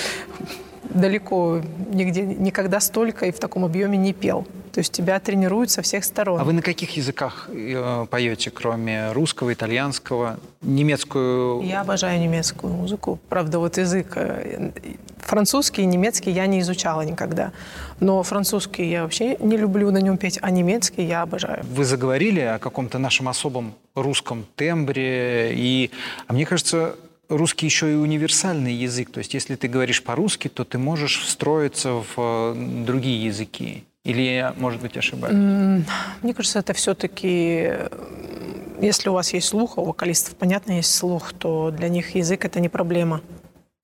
далеко 0.83 1.61
нигде, 1.91 2.21
никогда 2.21 2.79
столько 2.79 3.25
и 3.25 3.31
в 3.31 3.39
таком 3.39 3.65
объеме 3.65 3.97
не 3.97 4.13
пел. 4.13 4.47
То 4.71 4.79
есть 4.79 4.93
тебя 4.93 5.19
тренируют 5.19 5.69
со 5.71 5.81
всех 5.81 6.03
сторон. 6.03 6.39
А 6.39 6.43
вы 6.43 6.53
на 6.53 6.61
каких 6.61 6.95
языках 6.97 7.49
э, 7.51 8.05
поете, 8.09 8.51
кроме 8.51 9.11
русского, 9.11 9.51
итальянского, 9.53 10.39
немецкую? 10.61 11.63
Я 11.63 11.81
обожаю 11.81 12.19
немецкую 12.19 12.73
музыку. 12.73 13.19
Правда, 13.29 13.59
вот 13.59 13.77
язык 13.77 14.13
э, 14.15 14.71
французский 15.17 15.83
и 15.83 15.85
немецкий 15.85 16.31
я 16.31 16.47
не 16.47 16.59
изучала 16.61 17.01
никогда. 17.01 17.51
Но 17.99 18.23
французский 18.23 18.89
я 18.89 19.03
вообще 19.03 19.37
не 19.39 19.57
люблю 19.57 19.91
на 19.91 19.99
нем 19.99 20.17
петь, 20.17 20.39
а 20.41 20.49
немецкий 20.51 21.03
я 21.03 21.21
обожаю. 21.21 21.63
Вы 21.63 21.83
заговорили 21.85 22.39
о 22.39 22.59
каком-то 22.59 22.97
нашем 22.97 23.27
особом 23.27 23.73
русском 23.95 24.45
тембре. 24.55 25.53
И, 25.53 25.91
а 26.27 26.33
мне 26.33 26.45
кажется, 26.45 26.95
русский 27.29 27.65
еще 27.65 27.91
и 27.91 27.95
универсальный 27.95 28.73
язык. 28.73 29.11
То 29.11 29.19
есть 29.19 29.33
если 29.33 29.55
ты 29.55 29.67
говоришь 29.67 30.03
по-русски, 30.03 30.47
то 30.47 30.63
ты 30.63 30.77
можешь 30.77 31.21
встроиться 31.21 31.91
в 31.93 32.13
э, 32.17 32.83
другие 32.85 33.25
языки. 33.25 33.83
Или 34.03 34.21
я, 34.21 34.53
может 34.57 34.81
быть, 34.81 34.97
ошибаюсь? 34.97 35.85
Мне 36.21 36.33
кажется, 36.33 36.59
это 36.59 36.73
все-таки, 36.73 37.71
если 38.81 39.09
у 39.09 39.13
вас 39.13 39.33
есть 39.33 39.47
слух, 39.47 39.77
а 39.77 39.81
у 39.81 39.85
вокалистов, 39.85 40.35
понятно, 40.35 40.73
есть 40.73 40.93
слух, 40.93 41.33
то 41.33 41.71
для 41.71 41.87
них 41.87 42.15
язык– 42.15 42.45
это 42.45 42.59
не 42.59 42.69
проблема, 42.69 43.21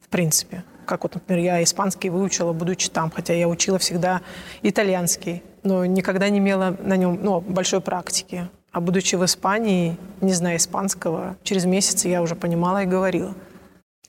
в 0.04 0.10
принципе. 0.10 0.64
Как 0.86 1.04
вот, 1.04 1.16
например, 1.16 1.44
я 1.44 1.64
испанский 1.64 2.10
выучила, 2.10 2.54
будучи 2.54 2.90
там, 2.90 3.12
хотя 3.12 3.34
я 3.34 3.48
учила 3.48 3.78
всегда 3.78 4.22
итальянский, 4.64 5.44
но 5.64 5.86
никогда 5.86 6.30
не 6.30 6.40
имела 6.40 6.76
на 6.82 6.98
нем 6.98 7.20
ну, 7.22 7.42
большой 7.42 7.82
практики. 7.82 8.48
А 8.72 8.82
будучи 8.82 9.16
в 9.16 9.26
Испании, 9.26 9.98
не 10.22 10.34
зная 10.34 10.58
испанского, 10.58 11.36
через 11.44 11.66
месяц 11.66 12.06
я 12.06 12.22
уже 12.22 12.36
понимала 12.36 12.84
и 12.84 12.86
говорила. 12.86 13.36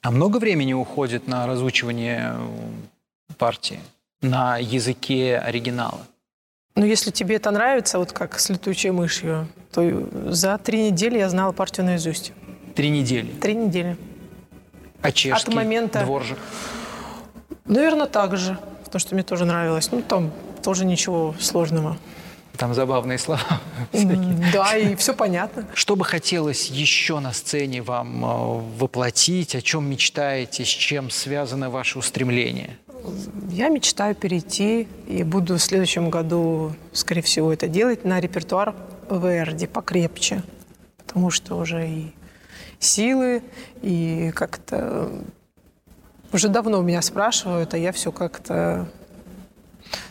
А 0.02 0.10
много 0.10 0.38
времени 0.38 0.72
уходит 0.72 1.26
на 1.26 1.46
разучивание 1.46 2.34
партии? 3.36 3.80
На 4.20 4.58
языке 4.58 5.38
оригинала? 5.38 6.00
Ну, 6.74 6.84
если 6.84 7.10
тебе 7.10 7.36
это 7.36 7.50
нравится, 7.50 7.98
вот 7.98 8.12
как 8.12 8.38
с 8.38 8.48
летучей 8.48 8.90
мышью, 8.90 9.48
то 9.72 9.82
за 10.30 10.58
три 10.58 10.90
недели 10.90 11.18
я 11.18 11.28
знала 11.28 11.52
партию 11.52 11.86
наизусть. 11.86 12.32
Три 12.74 12.90
недели? 12.90 13.32
Три 13.32 13.54
недели. 13.54 13.96
А 15.02 15.10
чешский, 15.10 15.50
От 15.50 15.54
момента... 15.54 16.04
дворжик? 16.04 16.38
Наверное, 17.64 18.06
так 18.06 18.36
же, 18.36 18.58
потому 18.84 19.00
что 19.00 19.14
мне 19.14 19.24
тоже 19.24 19.44
нравилось. 19.44 19.90
Ну, 19.90 20.02
там 20.02 20.32
тоже 20.62 20.84
ничего 20.84 21.34
сложного. 21.40 21.98
Там 22.56 22.74
забавные 22.74 23.18
слова. 23.18 23.60
Да, 24.52 24.76
и 24.76 24.96
все 24.96 25.14
понятно. 25.14 25.64
Что 25.74 25.96
бы 25.96 26.04
хотелось 26.04 26.66
еще 26.66 27.20
на 27.20 27.32
сцене 27.32 27.82
вам 27.82 28.24
э, 28.24 28.28
воплотить? 28.78 29.54
О 29.54 29.62
чем 29.62 29.88
мечтаете? 29.88 30.64
С 30.64 30.68
чем 30.68 31.10
связаны 31.10 31.68
ваши 31.68 31.98
устремления? 31.98 32.76
Я 33.50 33.68
мечтаю 33.68 34.14
перейти 34.14 34.88
и 35.06 35.22
буду 35.22 35.54
в 35.54 35.62
следующем 35.62 36.10
году, 36.10 36.72
скорее 36.92 37.22
всего, 37.22 37.52
это 37.52 37.68
делать 37.68 38.04
на 38.04 38.20
репертуар 38.20 38.74
Верди 39.10 39.66
покрепче, 39.66 40.42
потому 40.98 41.30
что 41.30 41.56
уже 41.56 41.88
и 41.88 42.12
силы, 42.78 43.42
и 43.82 44.30
как-то 44.34 45.10
уже 46.32 46.48
давно 46.48 46.82
меня 46.82 47.02
спрашивают, 47.02 47.74
а 47.74 47.78
я 47.78 47.92
все 47.92 48.12
как-то 48.12 48.88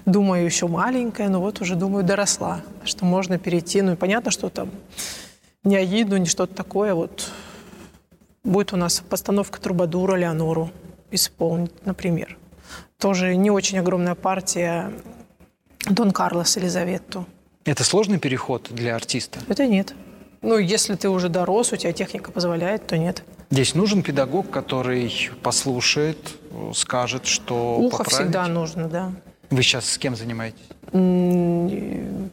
думаю 0.05 0.45
еще 0.45 0.67
маленькая, 0.67 1.29
но 1.29 1.39
вот 1.39 1.61
уже 1.61 1.75
думаю 1.75 2.03
доросла, 2.03 2.61
что 2.83 3.05
можно 3.05 3.37
перейти. 3.37 3.81
Ну 3.81 3.93
и 3.93 3.95
понятно, 3.95 4.31
что 4.31 4.49
там 4.49 4.71
не 5.63 5.75
Аиду, 5.75 6.17
не 6.17 6.25
что-то 6.25 6.55
такое. 6.55 6.93
Вот 6.93 7.29
будет 8.43 8.73
у 8.73 8.77
нас 8.77 9.03
постановка 9.07 9.61
Трубадура 9.61 10.15
Леонору 10.15 10.71
исполнить, 11.11 11.85
например 11.85 12.37
тоже 12.99 13.35
не 13.35 13.51
очень 13.51 13.79
огромная 13.79 14.15
партия 14.15 14.91
Дон 15.89 16.11
Карлос 16.11 16.57
Елизавету. 16.57 17.25
Это 17.65 17.83
сложный 17.83 18.19
переход 18.19 18.69
для 18.71 18.95
артиста? 18.95 19.39
Это 19.47 19.67
нет. 19.67 19.93
Ну, 20.41 20.57
если 20.57 20.95
ты 20.95 21.09
уже 21.09 21.29
дорос, 21.29 21.73
у 21.73 21.75
тебя 21.75 21.91
техника 21.93 22.31
позволяет, 22.31 22.87
то 22.87 22.97
нет. 22.97 23.23
Здесь 23.49 23.75
нужен 23.75 24.03
педагог, 24.03 24.49
который 24.49 25.31
послушает, 25.41 26.17
скажет, 26.73 27.25
что 27.25 27.77
Ухо 27.77 28.03
поправить. 28.03 28.13
всегда 28.13 28.47
нужно, 28.47 28.87
да. 28.87 29.11
Вы 29.49 29.63
сейчас 29.63 29.89
с 29.89 29.97
кем 29.97 30.15
занимаетесь? 30.15 30.67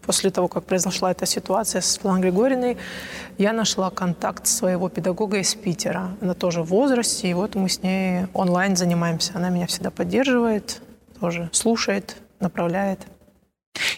После 0.07 0.31
того, 0.31 0.49
как 0.49 0.65
произошла 0.65 1.11
эта 1.11 1.27
ситуация 1.27 1.81
с 1.81 1.87
Светланой 1.93 2.23
Григорьевной, 2.23 2.77
я 3.39 3.53
нашла 3.53 3.91
контакт 3.91 4.47
своего 4.47 4.89
педагога 4.89 5.39
из 5.39 5.55
Питера. 5.55 6.17
Она 6.21 6.35
тоже 6.35 6.63
в 6.63 6.67
возрасте, 6.67 7.29
и 7.29 7.35
вот 7.35 7.55
мы 7.55 7.69
с 7.69 7.83
ней 7.83 8.27
онлайн 8.33 8.77
занимаемся. 8.77 9.33
Она 9.35 9.51
меня 9.51 9.67
всегда 9.67 9.91
поддерживает, 9.91 10.83
тоже 11.21 11.49
слушает, 11.53 12.17
направляет. 12.41 13.01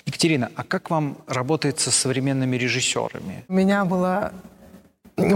Екатерина, 0.07 0.51
а 0.55 0.63
как 0.63 0.91
вам 0.91 1.19
работает 1.27 1.81
со 1.81 1.91
современными 1.91 2.57
режиссерами? 2.57 3.45
У 3.49 3.53
меня 3.53 3.85
была 3.85 4.33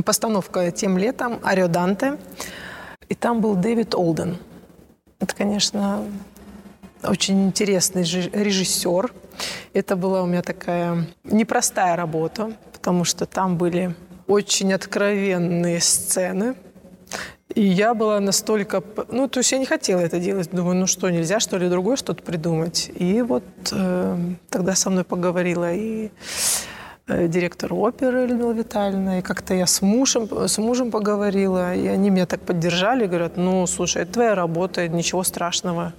постановка 0.05 0.71
тем 0.71 0.99
летом 0.99 1.41
«Арио 1.43 1.69
Данте», 1.69 2.19
и 3.09 3.15
там 3.15 3.41
был 3.41 3.55
Дэвид 3.55 3.95
Олден. 3.95 4.39
Это, 5.19 5.35
конечно, 5.35 6.05
очень 7.03 7.47
интересный 7.47 8.03
режиссер. 8.03 9.13
Это 9.73 9.97
была 9.97 10.23
у 10.23 10.27
меня 10.27 10.43
такая 10.43 11.07
непростая 11.25 11.97
работа, 11.97 12.53
потому 12.73 13.05
что 13.05 13.27
там 13.27 13.57
были 13.57 13.95
очень 14.27 14.73
откровенные 14.73 15.81
сцены. 15.81 16.55
И 17.55 17.63
я 17.63 17.95
была 17.95 18.21
настолько... 18.21 18.83
Ну, 19.09 19.29
то 19.29 19.41
есть 19.41 19.51
я 19.51 19.59
не 19.59 19.67
хотела 19.67 20.01
это 20.01 20.21
делать. 20.21 20.51
Думаю, 20.53 20.77
ну 20.77 20.87
что, 20.87 21.11
нельзя, 21.11 21.41
что 21.41 21.59
ли, 21.59 21.69
другое 21.69 21.97
что-то 21.97 22.23
придумать? 22.23 22.91
И 22.95 23.23
вот 23.23 23.43
э, 23.73 24.19
тогда 24.51 24.75
со 24.77 24.89
мной 24.89 25.03
поговорила 25.03 25.73
и 25.75 26.11
э, 27.09 27.27
директор 27.27 27.75
оперы 27.75 28.27
Людмила 28.27 28.53
Витальевна, 28.53 29.19
и 29.19 29.23
как-то 29.23 29.55
я 29.55 29.67
с 29.67 29.83
мужем, 29.83 30.29
с 30.47 30.59
мужем 30.59 30.93
поговорила, 30.93 31.75
и 31.75 31.89
они 31.89 32.11
меня 32.11 32.27
так 32.27 32.41
поддержали, 32.41 33.07
говорят, 33.07 33.37
ну, 33.37 33.67
слушай, 33.67 34.03
это 34.03 34.13
твоя 34.13 34.37
работа, 34.37 34.87
ничего 34.87 35.25
страшного. 35.25 35.93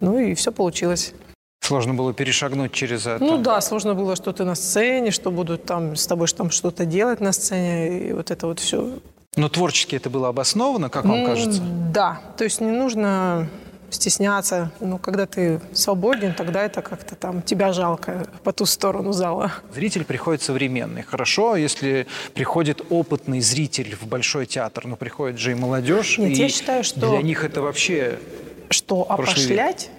Ну, 0.00 0.18
и 0.18 0.34
все 0.34 0.52
получилось. 0.52 1.14
Сложно 1.60 1.94
было 1.94 2.14
перешагнуть 2.14 2.72
через 2.72 3.06
это. 3.06 3.24
Ну 3.24 3.38
да, 3.38 3.60
сложно 3.60 3.94
было, 3.94 4.14
что 4.14 4.32
ты 4.32 4.44
на 4.44 4.54
сцене, 4.54 5.10
что 5.10 5.30
будут 5.30 5.64
там 5.64 5.96
с 5.96 6.06
тобой 6.06 6.28
там 6.28 6.50
что-то 6.50 6.84
делать 6.84 7.20
на 7.20 7.32
сцене, 7.32 8.08
и 8.08 8.12
вот 8.12 8.30
это 8.30 8.46
вот 8.46 8.60
все. 8.60 9.00
Но 9.36 9.48
творчески 9.48 9.96
это 9.96 10.08
было 10.08 10.28
обосновано, 10.28 10.88
как 10.90 11.04
вам 11.04 11.26
кажется? 11.26 11.60
Да, 11.92 12.20
то 12.36 12.44
есть 12.44 12.60
не 12.60 12.70
нужно 12.70 13.48
стесняться. 13.90 14.70
Ну, 14.80 14.98
когда 14.98 15.26
ты 15.26 15.60
свободен, 15.72 16.34
тогда 16.34 16.62
это 16.62 16.82
как-то 16.82 17.14
там 17.14 17.42
тебя 17.42 17.72
жалко 17.72 18.26
по 18.42 18.52
ту 18.52 18.66
сторону 18.66 19.12
зала. 19.12 19.52
Зритель 19.74 20.04
приходит 20.04 20.42
современный. 20.42 21.02
Хорошо, 21.02 21.56
если 21.56 22.06
приходит 22.34 22.82
опытный 22.90 23.40
зритель 23.40 23.96
в 23.96 24.06
большой 24.06 24.46
театр, 24.46 24.86
но 24.86 24.96
приходит 24.96 25.38
же 25.38 25.52
и 25.52 25.54
молодежь. 25.54 26.18
Нет, 26.18 26.30
и 26.30 26.34
я 26.34 26.48
считаю, 26.48 26.84
что... 26.84 27.10
Для 27.10 27.22
них 27.22 27.44
это 27.44 27.60
вообще 27.62 28.18
Что 28.70 29.06
опошлять 29.10 29.90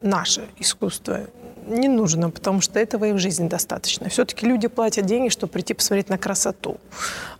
наше 0.00 0.46
искусство 0.58 1.20
не 1.66 1.88
нужно, 1.88 2.30
потому 2.30 2.60
что 2.60 2.78
этого 2.78 3.06
и 3.06 3.12
в 3.12 3.18
жизни 3.18 3.48
достаточно. 3.48 4.08
Все-таки 4.08 4.46
люди 4.46 4.68
платят 4.68 5.06
деньги, 5.06 5.28
чтобы 5.28 5.52
прийти 5.52 5.74
посмотреть 5.74 6.08
на 6.08 6.18
красоту. 6.18 6.76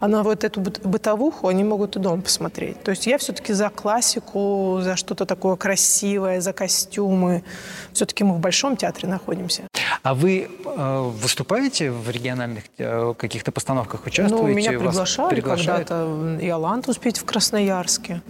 А 0.01 0.09
на 0.09 0.23
вот 0.23 0.45
эту 0.45 0.61
бытовуху 0.61 1.49
они 1.49 1.65
могут 1.65 1.97
и 1.97 1.99
дома 1.99 2.23
посмотреть. 2.23 2.83
То 2.83 2.91
есть 2.91 3.07
я 3.07 3.19
все-таки 3.19 3.53
за 3.53 3.69
классику, 3.69 4.81
за 4.83 4.97
что-то 4.97 5.27
такое 5.27 5.57
красивое, 5.57 6.41
за 6.41 6.53
костюмы. 6.53 7.45
Все-таки 7.93 8.25
мы 8.25 8.35
в 8.35 8.41
Большом 8.41 8.77
театре 8.77 9.09
находимся. 9.09 9.63
А 10.03 10.15
вы 10.15 10.49
э, 10.65 11.01
выступаете 11.23 11.91
в 11.91 12.11
региональных 12.11 12.65
э, 12.79 13.15
каких-то 13.17 13.53
постановках, 13.53 14.07
участвуете? 14.07 14.47
Ну, 14.47 14.55
меня 14.55 14.71
приглашали 14.71 15.41
когда-то 15.41 16.39
и 16.41 16.49
Алант 16.49 16.89
успеть 16.89 17.19
в 17.19 17.25
Красноярске. 17.25 18.21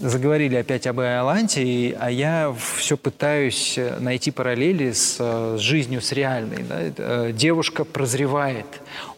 Заговорили 0.00 0.54
опять 0.54 0.86
об 0.86 1.00
Иоланте, 1.00 1.96
а 1.98 2.08
я 2.08 2.54
все 2.76 2.96
пытаюсь 2.96 3.76
э, 3.76 3.98
найти 3.98 4.30
параллели 4.30 4.92
с, 4.92 5.16
э, 5.18 5.56
с 5.58 5.60
жизнью, 5.60 6.00
с 6.00 6.12
реальной. 6.12 6.62
Да? 6.62 6.76
Э, 6.96 7.32
девушка 7.32 7.84
прозревает. 7.84 8.66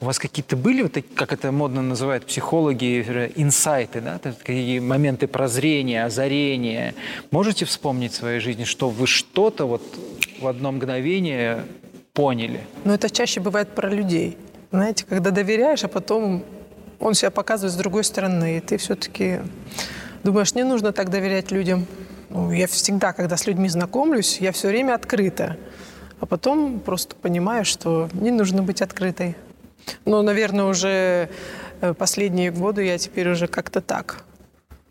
У 0.01 0.07
вас 0.07 0.19
какие-то 0.19 0.57
были, 0.57 0.81
вот, 0.81 0.97
как 1.15 1.35
это 1.35 1.53
модно 1.53 1.83
называют 1.83 2.25
психологи, 2.25 3.31
инсайты, 3.37 4.01
да? 4.01 4.19
такие 4.19 4.81
моменты 4.81 5.27
прозрения, 5.27 6.07
озарения? 6.07 6.95
Можете 7.31 7.67
вспомнить 7.67 8.13
в 8.13 8.17
своей 8.17 8.41
жизни, 8.41 8.65
что 8.65 8.89
вы 8.89 9.07
что-то 9.07 9.67
вот 9.67 9.83
в 10.41 10.47
одно 10.47 10.73
мгновение 10.73 11.63
поняли? 12.15 12.63
Ну, 12.85 12.95
это 12.95 13.11
чаще 13.11 13.41
бывает 13.41 13.75
про 13.75 13.91
людей. 13.91 14.39
Знаете, 14.73 15.05
когда 15.07 15.31
доверяешь, 15.31 15.85
а 15.85 15.89
потом 15.89 16.43
он 16.99 17.13
себя 17.13 17.31
показывает 17.31 17.75
с 17.75 17.77
другой 17.77 18.05
стороны, 18.05 18.57
и 18.57 18.61
ты 18.61 18.79
все-таки 18.79 19.41
Думаешь, 20.23 20.55
не 20.55 20.65
нужно 20.65 20.93
так 20.93 21.11
доверять 21.11 21.51
людям. 21.51 21.87
Ну, 22.29 22.53
я 22.53 22.67
всегда, 22.67 23.13
когда 23.13 23.37
с 23.37 23.47
людьми 23.47 23.69
знакомлюсь, 23.69 24.39
я 24.41 24.53
все 24.53 24.69
время 24.69 24.95
открыта. 24.95 25.57
А 26.21 26.27
потом 26.27 26.81
просто 26.81 27.17
понимаю, 27.17 27.65
что 27.65 28.09
не 28.13 28.31
нужно 28.31 28.63
быть 28.63 28.83
открытой. 28.83 29.35
Но, 30.05 30.23
наверное, 30.23 30.67
уже 30.67 31.31
э, 31.81 31.95
последние 31.95 32.51
годы 32.51 32.85
я 32.85 32.99
теперь 32.99 33.31
уже 33.31 33.47
как-то 33.47 33.81
так. 33.81 34.25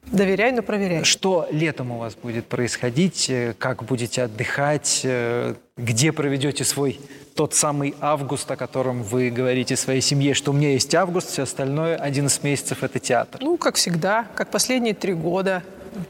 Доверяй, 0.07 0.51
но 0.51 0.63
проверяй. 0.63 1.03
Что 1.03 1.47
летом 1.51 1.91
у 1.91 1.99
вас 1.99 2.15
будет 2.15 2.47
происходить? 2.47 3.29
Э, 3.29 3.53
как 3.57 3.83
будете 3.83 4.23
отдыхать? 4.23 5.01
Э, 5.03 5.53
где 5.77 6.11
проведете 6.11 6.63
свой 6.63 6.99
тот 7.39 7.53
самый 7.53 7.95
август, 8.01 8.51
о 8.51 8.57
котором 8.57 9.01
вы 9.01 9.29
говорите 9.29 9.77
своей 9.77 10.01
семье, 10.01 10.33
что 10.33 10.51
у 10.51 10.53
меня 10.53 10.73
есть 10.73 10.93
август, 10.93 11.29
все 11.29 11.43
остальное 11.43 11.95
11 11.95 12.43
месяцев– 12.43 12.79
это 12.83 12.99
театр? 12.99 13.39
Ну, 13.41 13.55
как 13.55 13.75
всегда, 13.75 14.27
как 14.35 14.51
последние 14.51 14.93
три 14.93 15.13
года. 15.13 15.63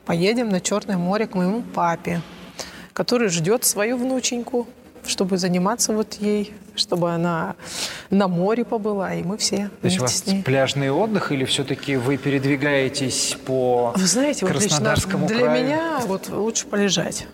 Поедем 0.06 0.50
на 0.50 0.60
Черное 0.60 0.98
море 0.98 1.28
к 1.28 1.36
моему 1.36 1.62
папе, 1.62 2.22
который 2.94 3.30
ждет 3.30 3.63
свою 3.63 3.98
внученьку, 3.98 4.68
чтобы 5.06 5.38
заниматься 5.38 5.94
вот 5.94 6.15
ей, 6.15 6.52
чтобы 6.74 7.12
она 7.12 7.56
на 8.10 8.28
море 8.28 8.65
побыла, 8.65 9.13
и 9.13 9.22
мы 9.22 9.38
все 9.38 9.70
То 9.82 9.86
есть 9.86 10.00
у 10.00 10.02
вас 10.02 10.24
пляжный 10.44 10.89
отдых 10.89 11.32
или 11.32 11.46
все-таки 11.46 11.96
вы 11.96 12.18
передвигаетесь 12.18 13.38
по 13.46 13.94
Вы 13.96 14.08
знаете, 14.08 14.48
вот 14.48 14.60
лично 14.60 14.96
для 15.28 15.39
краю? 15.42 15.63
меня 15.63 16.00
вот 16.08 16.30
лучше 16.30 16.65
полежать 16.65 17.28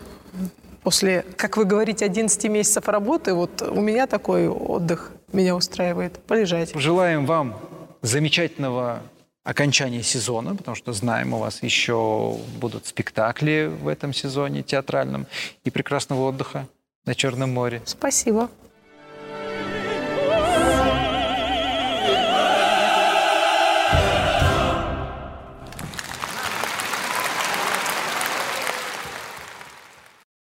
после, 0.86 1.24
как 1.36 1.56
вы 1.56 1.64
говорите, 1.64 2.04
11 2.04 2.44
месяцев 2.44 2.86
работы, 2.86 3.34
вот 3.34 3.60
у 3.60 3.80
меня 3.80 4.06
такой 4.06 4.46
отдых 4.46 5.10
меня 5.32 5.56
устраивает. 5.56 6.20
Полежать. 6.28 6.70
Желаем 6.76 7.26
вам 7.26 7.58
замечательного 8.02 9.02
окончания 9.42 10.04
сезона, 10.04 10.54
потому 10.54 10.76
что 10.76 10.92
знаем, 10.92 11.34
у 11.34 11.38
вас 11.38 11.60
еще 11.64 12.38
будут 12.60 12.86
спектакли 12.86 13.68
в 13.82 13.88
этом 13.88 14.12
сезоне 14.12 14.62
театральном 14.62 15.26
и 15.64 15.70
прекрасного 15.70 16.28
отдыха 16.28 16.68
на 17.04 17.16
Черном 17.16 17.52
море. 17.52 17.82
Спасибо. 17.84 18.48